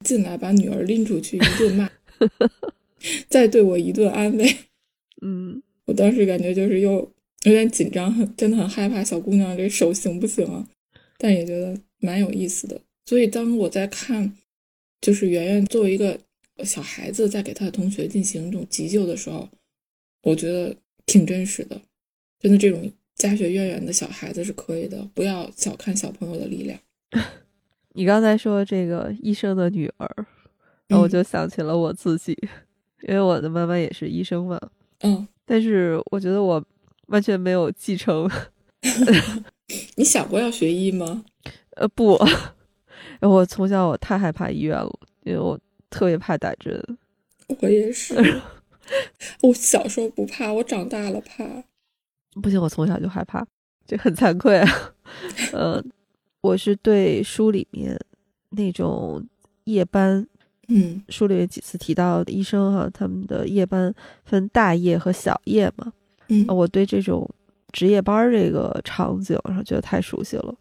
[0.04, 1.90] 进来，把女儿拎出去一顿骂，
[3.28, 4.56] 再对我一顿安慰。
[5.22, 7.12] 嗯，我当时感觉就是又
[7.44, 10.68] 有点紧张，真的很害怕小姑娘这手行不行啊？
[11.18, 12.80] 但也觉得蛮有意思的。
[13.06, 14.32] 所以当我在看，
[15.00, 16.18] 就是圆圆作为一个
[16.64, 19.48] 小孩子在给他的同学进行一种急救的时候，
[20.22, 20.74] 我觉得
[21.06, 21.80] 挺真实的。
[22.42, 26.78] 真的，这种家学渊源的小孩子是可以的，不要小看小朋友的力量。
[27.94, 30.08] 你刚才说这个医生的女儿，
[30.88, 32.36] 然后我就想起了我自己，
[33.02, 34.60] 因为我的妈妈也是医生嘛。
[35.00, 36.64] 嗯，但是我觉得我
[37.06, 38.28] 完全没有继承。
[39.94, 41.24] 你想过要学医吗？
[41.76, 42.18] 呃，不，
[43.20, 44.90] 我从小我太害怕医院了，
[45.24, 46.82] 因为我特别怕打针。
[47.60, 48.14] 我也是，
[49.42, 51.44] 我小时候不怕，我长大了怕。
[52.40, 53.44] 不行，我从小就害怕，
[53.86, 54.68] 这很惭愧啊。
[55.52, 55.82] 呃。
[56.42, 57.96] 我是对书里面
[58.50, 59.24] 那种
[59.62, 60.26] 夜班，
[60.66, 65.92] 嗯，书里面几次提到医生哈，他们的夜班分大夜和小夜嘛，
[66.30, 67.32] 嗯，我对这种
[67.70, 70.52] 值夜班这个场景，然后觉得太熟悉了。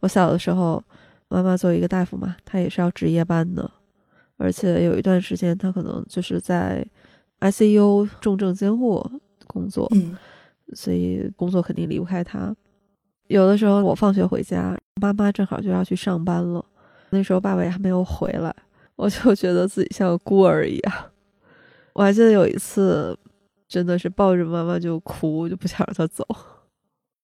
[0.00, 0.82] 我小的时候，
[1.28, 3.70] 妈妈作为一个大夫嘛，她也是要值夜班的，
[4.38, 6.84] 而且有一段时间，她可能就是在
[7.38, 9.08] ICU 重症监护
[9.46, 10.18] 工作，嗯，
[10.74, 12.54] 所以工作肯定离不开他。
[13.26, 16.64] 有的时候我放学回家，妈妈正好就要去上班了，
[17.10, 18.54] 那时候爸爸也还没有回来，
[18.96, 20.94] 我就觉得自己像个孤儿一样。
[21.92, 23.18] 我还记得有一次，
[23.68, 26.24] 真的是抱着妈妈就哭，就不想让她走。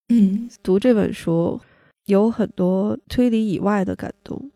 [0.08, 1.58] 嗯，读这本书
[2.04, 4.50] 有很多推理以外的感动，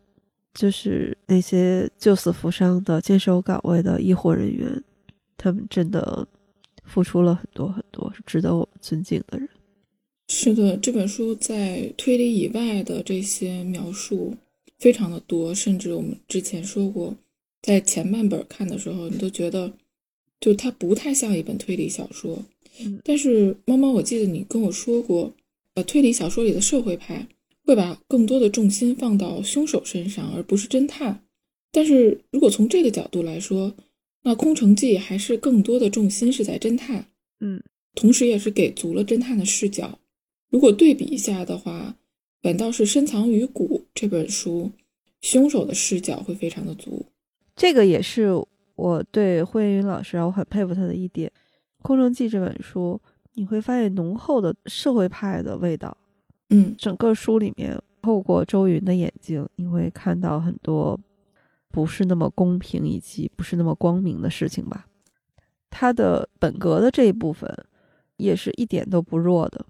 [0.53, 4.83] 就是那些救死扶伤的坚守岗位的医护人员，
[5.35, 6.27] 他们真的
[6.89, 9.47] 付出了很多很多，是值得我们尊敬的人。
[10.27, 14.35] 是的，这本书在推理以外的这些描述
[14.77, 17.15] 非常的多，甚至我们之前说过，
[17.61, 19.71] 在前半本看的时候，你都觉得
[20.39, 22.37] 就它不太像一本推理小说。
[22.81, 25.33] 嗯，但是猫猫，我记得你跟我说过，
[25.73, 27.27] 呃，推理小说里的社会派
[27.65, 31.23] 会把更多的重心放到凶手身上，而不是侦探。
[31.71, 33.73] 但是如果从这个角度来说，
[34.23, 37.05] 那《空城计》还是更多的重心是在侦探，
[37.39, 37.63] 嗯，
[37.95, 39.97] 同时也是给足了侦探的视角。
[40.49, 41.95] 如果对比一下的话，
[42.41, 44.71] 反倒是《深藏于骨》这本书，
[45.21, 47.05] 凶手的视角会非常的足。
[47.55, 48.29] 这个也是
[48.75, 51.29] 我对惠云老师啊，我很佩服他的一点。
[51.81, 52.99] 《空城计》这本书，
[53.35, 55.95] 你会发现浓厚的社会派的味道。
[56.49, 60.99] 嗯，整个书里面，透过周云的眼睛，你会看到很多
[61.69, 64.87] 不是那么公平以及不是那么光明的事情吧。
[65.69, 67.49] 他的本格的这一部分，
[68.17, 69.65] 也是一点都不弱的。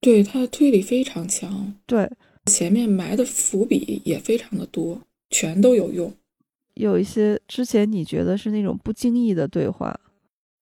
[0.00, 2.10] 对他的推理非常强，对，
[2.46, 6.12] 前面埋的伏笔也非常的多，全都有用。
[6.74, 9.98] 有一些之前你觉得是那种不经意的对话。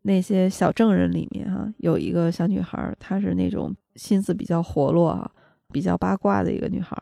[0.03, 5.29] 那些小证人里面，哈，有一个小女孩，她是那种心思比较活络啊，
[5.73, 6.97] 比较八卦的一个女孩。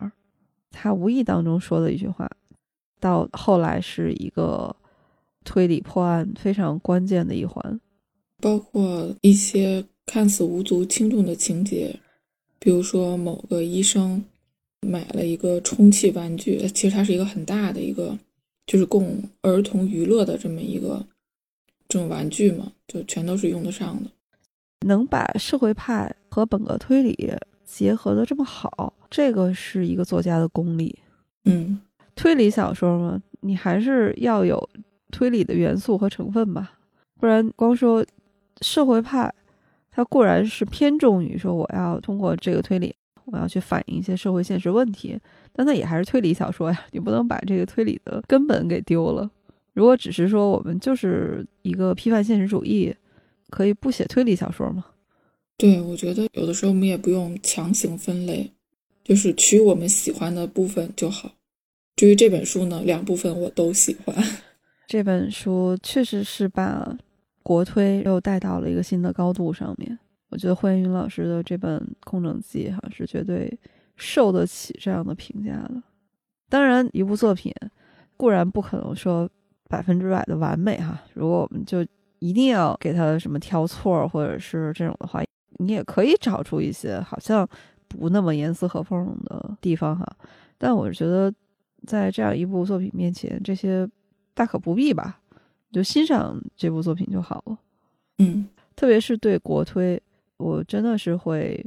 [0.71, 2.27] 她无意当中说的一句话，
[3.05, 4.75] 到后来是一个
[5.45, 7.79] 推理破案非常关键的一环。
[8.41, 11.95] 包括一些看似无足轻重的情节，
[12.59, 14.25] 比如说某个医生
[14.81, 18.19] 买了一个充气玩具，其实它是一个很大的一个，
[18.67, 21.05] 就是供儿童娱乐的这么一个。
[21.87, 24.11] 这种玩具嘛，就全都是用得上的。
[24.87, 27.35] 能把社会派和本格推理
[27.65, 30.99] 结合的这么好，这个是一个作家的功力。
[31.45, 31.79] 嗯，
[32.15, 34.69] 推理小说嘛，你还是要有
[35.11, 36.79] 推理的元素和成分吧，
[37.19, 38.05] 不然光说
[38.61, 39.33] 社会派，
[39.91, 42.95] 它固然是偏重于说我要通过这个推理，
[43.25, 45.19] 我要去反映一些社会现实问题，
[45.53, 49.31] 但它也还是推理小说呀，你不能把这个推理的根本给丢了。
[49.73, 52.95] 如果只是说我们就是一个批判现实主义，
[53.51, 54.85] 可以不写推理小说吗？
[55.57, 58.53] 对，我觉得有的时候我们也不用强行分类，
[59.05, 61.31] 就是取我们喜欢的部分就好。
[61.97, 64.17] 至于这本书呢，两部分我都喜欢。
[64.87, 66.97] 这本书确实是把
[67.43, 69.99] 国推又带到了一个新的高度上面。
[70.31, 73.57] 我觉得惠云老师的这本《空城计》哈是绝对
[73.97, 75.83] 受得起这样的评价的。
[76.49, 77.53] 当然，一部作品
[78.17, 79.29] 固然不可能说。
[79.67, 81.85] 百分之百的完美哈，如果我们就
[82.21, 85.21] 一定要给他什么挑错或者是这种的话，
[85.59, 87.49] 你也可以找出一些好像
[87.89, 90.07] 不那么严丝合缝的地方哈。
[90.59, 91.33] 但我觉得，
[91.87, 93.89] 在这样一部作品面前，这些
[94.35, 95.21] 大可不必吧，
[95.73, 97.59] 就欣赏这部作品就好了。
[98.19, 100.01] 嗯，特别是对国推，
[100.37, 101.65] 我真的是会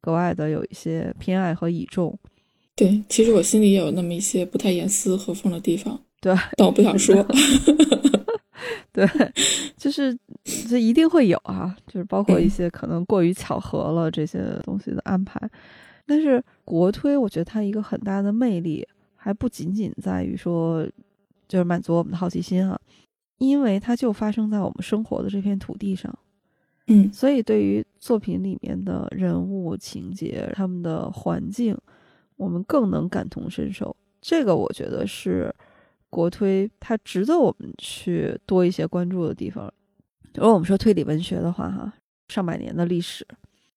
[0.00, 2.18] 格外的有一些偏爱和倚重。
[2.74, 6.00] 对，其实我心里也有那么一些不太严丝合缝的地方。
[6.20, 7.14] 对，但我不想说。
[8.92, 9.06] 对，
[9.76, 10.16] 就是
[10.68, 15.40] 这一定会有啊，就是包括一些可能过于巧合了这些东西的安排。
[16.06, 18.86] 但是国推，我觉得它一个很大的魅力，
[19.22, 20.82] 还不仅仅在于说，
[21.46, 22.80] 就是满足我们的好奇心啊，
[23.36, 26.18] 因为它就发生在我们生活的这片土地上。
[26.86, 31.76] 嗯，所以对于作品里面的人物情节、他们的环境，
[32.36, 33.94] 我们更能感同身受。
[34.22, 35.54] 这个我觉得是。
[36.12, 39.72] 国推它值得我们去多一些关注的地方。
[40.34, 41.92] 如果我们说推理文学的话，哈，
[42.26, 43.24] 上百年的历史，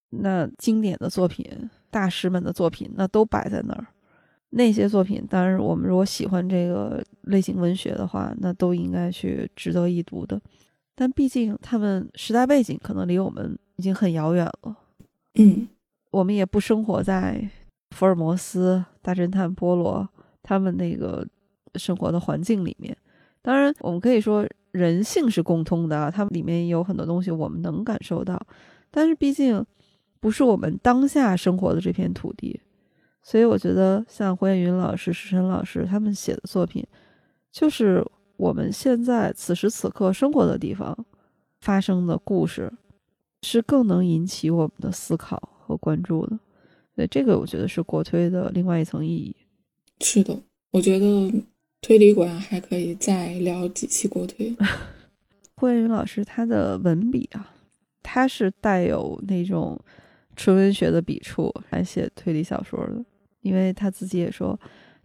[0.10, 1.46] 那经典的作品、
[1.92, 3.86] 大师们的作品，那都摆在那儿。
[4.54, 10.42] 那些作品，当然我们如果喜欢这个类型文学的话，那都应该去值得一读的。
[10.96, 14.78] 但毕竟他们时代背景可能离我们已经很遥远了。
[15.36, 15.68] 嗯，
[16.12, 17.50] 我们也不生活在
[17.92, 20.08] 福尔摩斯、大侦探波罗
[20.42, 21.28] 他们那个。
[21.76, 22.96] 生活的环境里面，
[23.42, 28.40] 当然我们可以说人性是共通的，他们里面有很多东西我们能感受到，
[28.92, 29.66] 但是毕竟
[30.20, 32.62] 不是我们当下生活的这片土地，
[33.24, 36.86] 所以我觉得像胡彦云老师、石晨老师他们写的作品，
[37.52, 38.06] 就是
[38.38, 40.96] 我们现在此时此刻生活的地方
[41.62, 42.72] 发生的故事，
[43.42, 46.38] 是更能引起我们的思考和关注的。
[46.96, 49.36] 对这个，我觉得是国推的另外一层意义。
[50.02, 50.38] 是的，
[50.70, 51.34] 我觉得。
[51.86, 54.56] 推理馆还可以再聊几期国推。
[55.58, 57.54] 胡彦云老师他的文笔啊，
[58.02, 59.78] 他是带有那种
[60.34, 63.04] 纯文学的笔触来写推理小说的，
[63.44, 64.60] 因为他自己也说，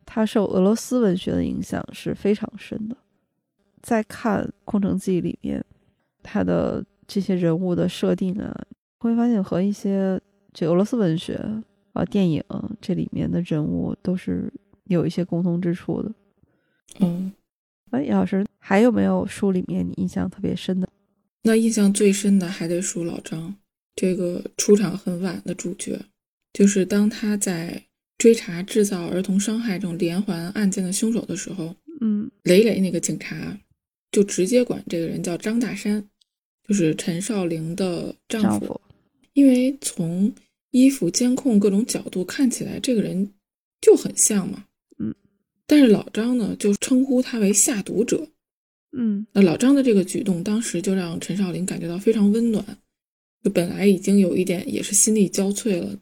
[0.07, 2.97] 他受俄罗斯文学的影响是非常深的。
[3.83, 5.63] 在看《空城计》里面，
[6.23, 8.55] 他的这些人物的设定啊，
[8.99, 10.21] 会发现和一些
[10.53, 11.35] 这俄罗斯文学
[11.93, 12.43] 啊、电影
[12.81, 14.53] 这里面的人物都是
[14.85, 16.13] 有一些共同之处的。
[17.01, 17.33] 嗯，
[17.91, 20.89] 哎，杨老师还有没有书里面你印象特别深的？
[21.43, 23.55] 那印象最深的还得数老张，
[23.95, 26.01] 这个出场很晚的主角，
[26.53, 27.85] 就是当他在
[28.19, 33.57] 追查制造儿童伤害这种连环案件的凶手的时候，嗯，雷雷那个警察
[34.11, 36.05] 就直接管这个人叫张大山，
[36.67, 38.81] 就是陈少玲的丈夫，丈夫，
[39.35, 40.33] 因为从
[40.73, 43.33] 衣服、监控各种角度看起来，这个人
[43.81, 44.65] 就很像嘛，
[44.99, 45.15] 嗯，
[45.67, 48.29] 但是老张呢，就称呼他为下毒者。
[48.93, 52.65] 嗯那老张的这个举动，当时就让陈少林感觉到非常温暖。
[53.45, 55.97] 就本来已经有一点也是心力交瘁了，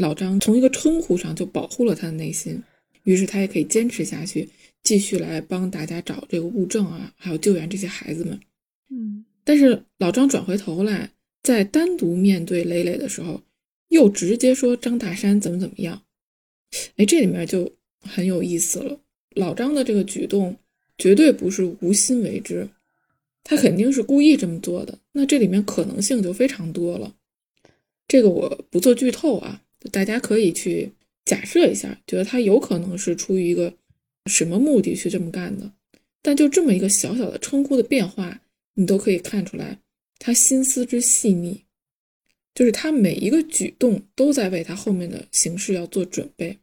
[0.00, 2.60] 老张从一个称呼上就保护了他的内心，
[3.04, 4.48] 于是他也可以坚持下去，
[4.82, 8.40] 继续来帮大家找这个物证啊，还有救援这些孩子们。
[8.88, 11.10] 嗯但是老张转回头来，
[11.42, 13.42] 在单独面对磊磊的时候，
[13.88, 16.02] 又直接说张大山怎么怎么样。
[16.96, 17.70] 哎，这里面就
[18.00, 18.98] 很有意思了。
[19.34, 20.56] 老张的这个举动
[20.98, 22.68] 绝对不是无心为之，
[23.42, 24.98] 他肯定是故意这么做的。
[25.12, 27.14] 那这里面可能性就非常多了。
[28.06, 30.92] 这个我不做剧透啊，大家可以去
[31.24, 33.72] 假设一下，觉得他有可能是出于一个
[34.26, 35.72] 什么目的去这么干的。
[36.22, 38.40] 但就这么一个小小的称呼的变化，
[38.74, 39.78] 你都可以看出来
[40.18, 41.62] 他心思之细腻，
[42.54, 46.58] 就是他每一个举动都在为他后面的形式要做准备，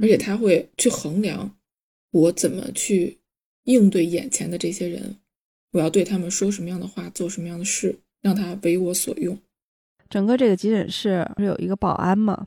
[0.00, 1.56] 而且他会去衡量
[2.12, 3.18] 我怎么去
[3.64, 5.16] 应对眼前的这些人，
[5.72, 9.36] 我要对他们说什么样的话，做什么样的事，让他为我所用。
[10.08, 12.46] 整个这个急诊室不是有一个保安嘛，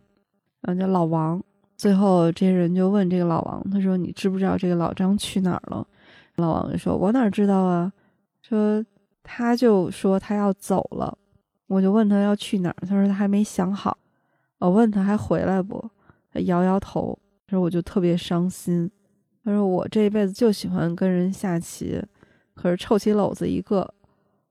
[0.65, 1.41] 然后叫老王。
[1.77, 5.85] 最后这些人就问这个老王，他说：“你知不知道这个老张去哪儿了？”
[6.37, 7.91] 老王就说：“我哪知道啊？”
[8.41, 8.83] 说
[9.21, 11.17] 他就说他要走了，
[11.67, 13.97] 我就问他要去哪儿，他说他还没想好。
[14.59, 15.83] 我问他还回来不，
[16.31, 17.17] 他摇摇头。
[17.47, 18.89] 他说我就特别伤心。
[19.43, 22.01] 他说我这一辈子就喜欢跟人下棋，
[22.53, 23.93] 可是臭棋篓子一个，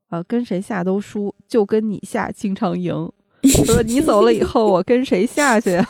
[0.09, 3.11] 啊，跟谁下都输，就跟你下经常赢。
[3.65, 5.89] 说你走了以后，我跟谁下去呀？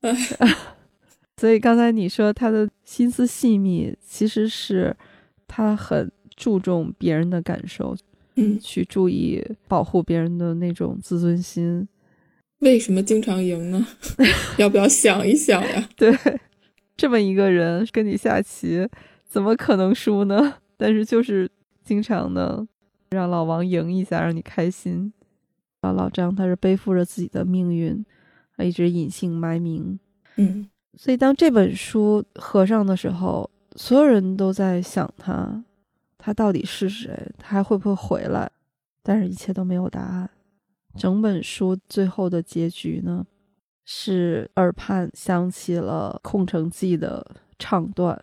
[1.36, 4.94] 所以刚才你说他的心思细密，其实是
[5.48, 7.96] 他很注重别人的感受，
[8.36, 11.88] 嗯，去注意保护别人的那种自尊心。
[12.58, 13.86] 为什么经常赢呢？
[14.58, 15.88] 要不要想一想呀？
[15.96, 16.14] 对，
[16.96, 18.86] 这么一个人跟你下棋，
[19.26, 20.56] 怎么可能输呢？
[20.76, 21.50] 但是就是
[21.82, 22.66] 经常的
[23.10, 25.10] 让老王赢一下，让你开心。
[25.82, 28.04] 老老张他是背负着自己的命运，
[28.56, 29.98] 他一直隐姓埋名。
[30.36, 35.64] 嗯所以当这本书合上的时候，所有人都在想他，
[36.18, 37.30] 他到底是谁？
[37.38, 38.50] 他还会不会回来？
[39.02, 40.28] 但是一切都没有答案。
[40.96, 43.24] 整本书最后的结局呢，
[43.84, 47.24] 是耳畔响起了《空城计》的
[47.58, 48.20] 唱段。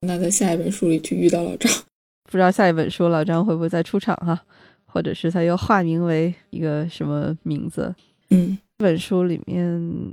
[0.00, 1.72] 那在下一本书里去遇到老张，
[2.26, 4.44] 不知道下一本书老张会不会再出场哈，
[4.92, 7.94] 或者是他又化名为一个什么名字？
[8.28, 10.12] 嗯这本书里面，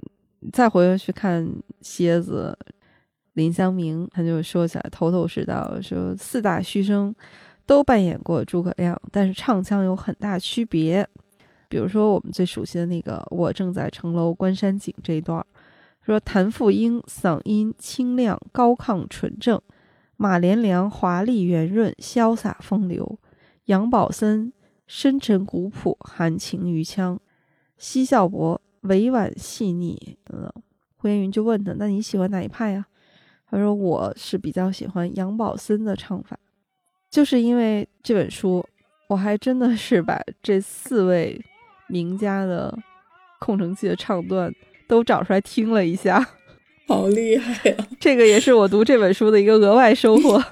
[0.53, 1.45] 再回去看
[1.81, 2.57] 蝎子
[3.33, 7.13] 林香明，他就说起来头头是道，说四大须生
[7.65, 11.05] 都扮演过诸葛亮，但是唱腔有很大区别。
[11.67, 15.45] 比如说我们最熟悉的那个“我正在城楼观山景”这一段，
[16.01, 19.59] 说谭富英嗓音清亮高亢纯正，
[20.15, 23.19] 马连良华丽圆润潇洒风流，
[23.65, 24.51] 杨宝森
[24.91, 27.19] 深沉古朴含情于腔。
[27.77, 30.51] 奚孝伯委婉细腻，嗯，
[30.97, 32.83] 胡彦云就问他：“那你喜欢哪一派呀？”
[33.51, 36.35] 他说：“我是比较喜欢杨宝森的唱法，
[37.07, 38.65] 就是因为这本书，
[39.07, 41.39] 我还真的是 把这四位
[41.87, 42.75] 名家的
[43.37, 44.51] 《空城计》的唱段
[44.87, 46.27] 都找出来听了一下，
[46.87, 47.87] 好厉害呀！
[48.01, 50.43] 这个也是我读这本书的一个额外收获。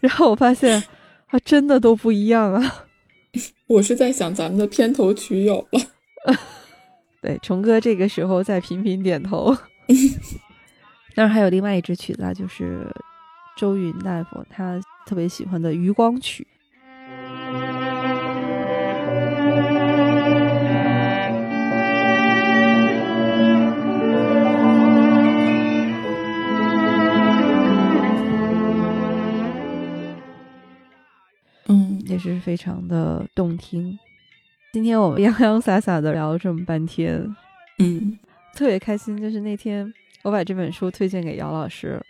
[0.00, 0.84] 然后我发现
[1.28, 2.85] 啊，真的都不一样啊。
[3.68, 5.80] 我是在想咱们的片头曲有了。
[7.22, 9.56] 对，虫哥这个时候在频频点头。
[11.14, 12.86] 当然还有另外一支曲子啊，就是
[13.56, 16.46] 周云大夫他特别喜欢的《余光曲》。
[32.16, 33.98] 嗯也是非常的动听。
[34.72, 37.36] 今天我们洋洋洒洒的聊了这么半天，
[37.78, 38.18] 嗯
[38.54, 39.20] 特别开心。
[39.20, 39.92] 就是那天
[40.22, 42.00] 我把这本书推荐给姚老师，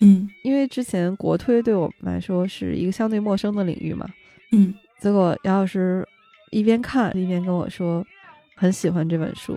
[0.00, 4.06] 嗯因为之前国推对我们来说是一个相对陌生的领域嘛。
[4.52, 6.06] 嗯结果姚老师
[6.50, 8.04] 一边看一边跟我说，
[8.56, 9.56] 很喜欢这本书，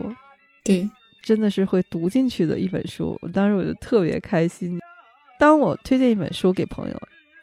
[0.63, 0.87] 对，
[1.23, 3.17] 真的是会读进去的一本书。
[3.21, 4.79] 我当时我就特别开心。
[5.39, 7.01] 当我推荐一本书给朋友，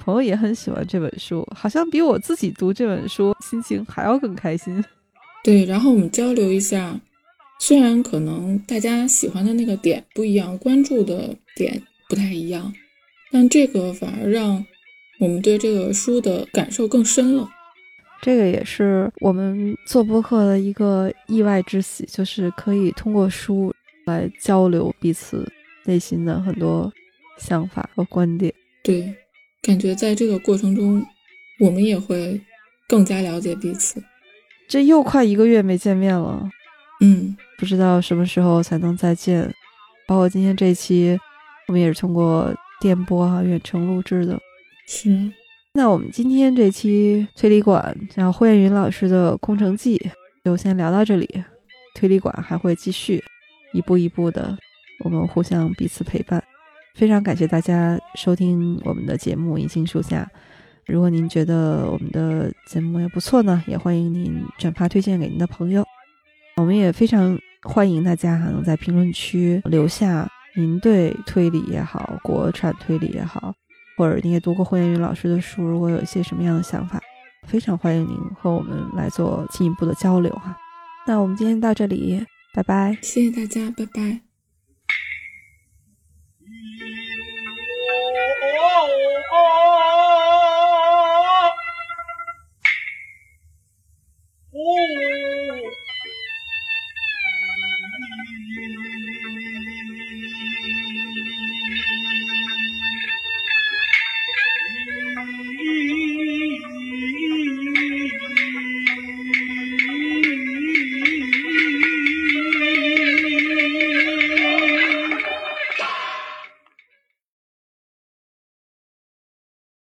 [0.08, 4.82] 朋朋友也很喜欢这本书，好像比我自己读这本书心情还要更开心。
[5.44, 6.98] 对，然后我们交流一下，
[7.60, 12.72] 虽然可能大家喜欢的那个点不一样，关注的点不太一样，
[13.30, 14.64] 但这个反而让
[15.20, 17.46] 我们对这个书的感受更深了。
[18.22, 23.70] 这个也是我们做播客的一个意外之喜，就是可以通过书
[24.06, 25.46] 来交流彼此
[25.84, 26.90] 内心的很多
[27.36, 28.50] 想法和观点。
[28.82, 29.14] 对，
[29.62, 31.04] 感觉在这个过程中，
[31.60, 32.40] 我们也会
[32.88, 34.02] 更加了解彼此。
[34.68, 36.48] 这又快一个月没见面了，
[37.00, 39.52] 嗯，不知道什么时候才能再见。
[40.06, 41.18] 包括今天这期，
[41.66, 44.38] 我们也是通过电波哈远程录制的。
[44.86, 45.30] 是。
[45.74, 49.96] 那我们今天这期推理馆，然后霍艳云老师的《空城计》
[50.44, 51.44] 就先聊到这里。
[51.94, 53.22] 推理馆还会继续，
[53.72, 54.56] 一步一步的，
[55.04, 56.42] 我们互相彼此陪伴。
[56.98, 60.28] 非常感谢大家收听我们的节目《银杏树下》。
[60.84, 65.84] 如果您觉得我们的节目也不错呢，也欢迎您转发推荐给您的朋友。
[66.56, 73.54] 我们也非常欢迎大家哈，能在评论区留下您对推理也好，国产推理也好。
[73.96, 77.00] 或者你也读过霍艳云老师的书，如果有一些什么样的想法，
[77.46, 80.56] 非常欢迎您和我们来做进一步的交流哈。
[81.06, 84.27] 那我们今天到这里，拜拜，谢谢大家，拜拜。
[88.58, 88.62] 哦
[89.30, 89.34] 哦
[94.52, 95.87] 哦。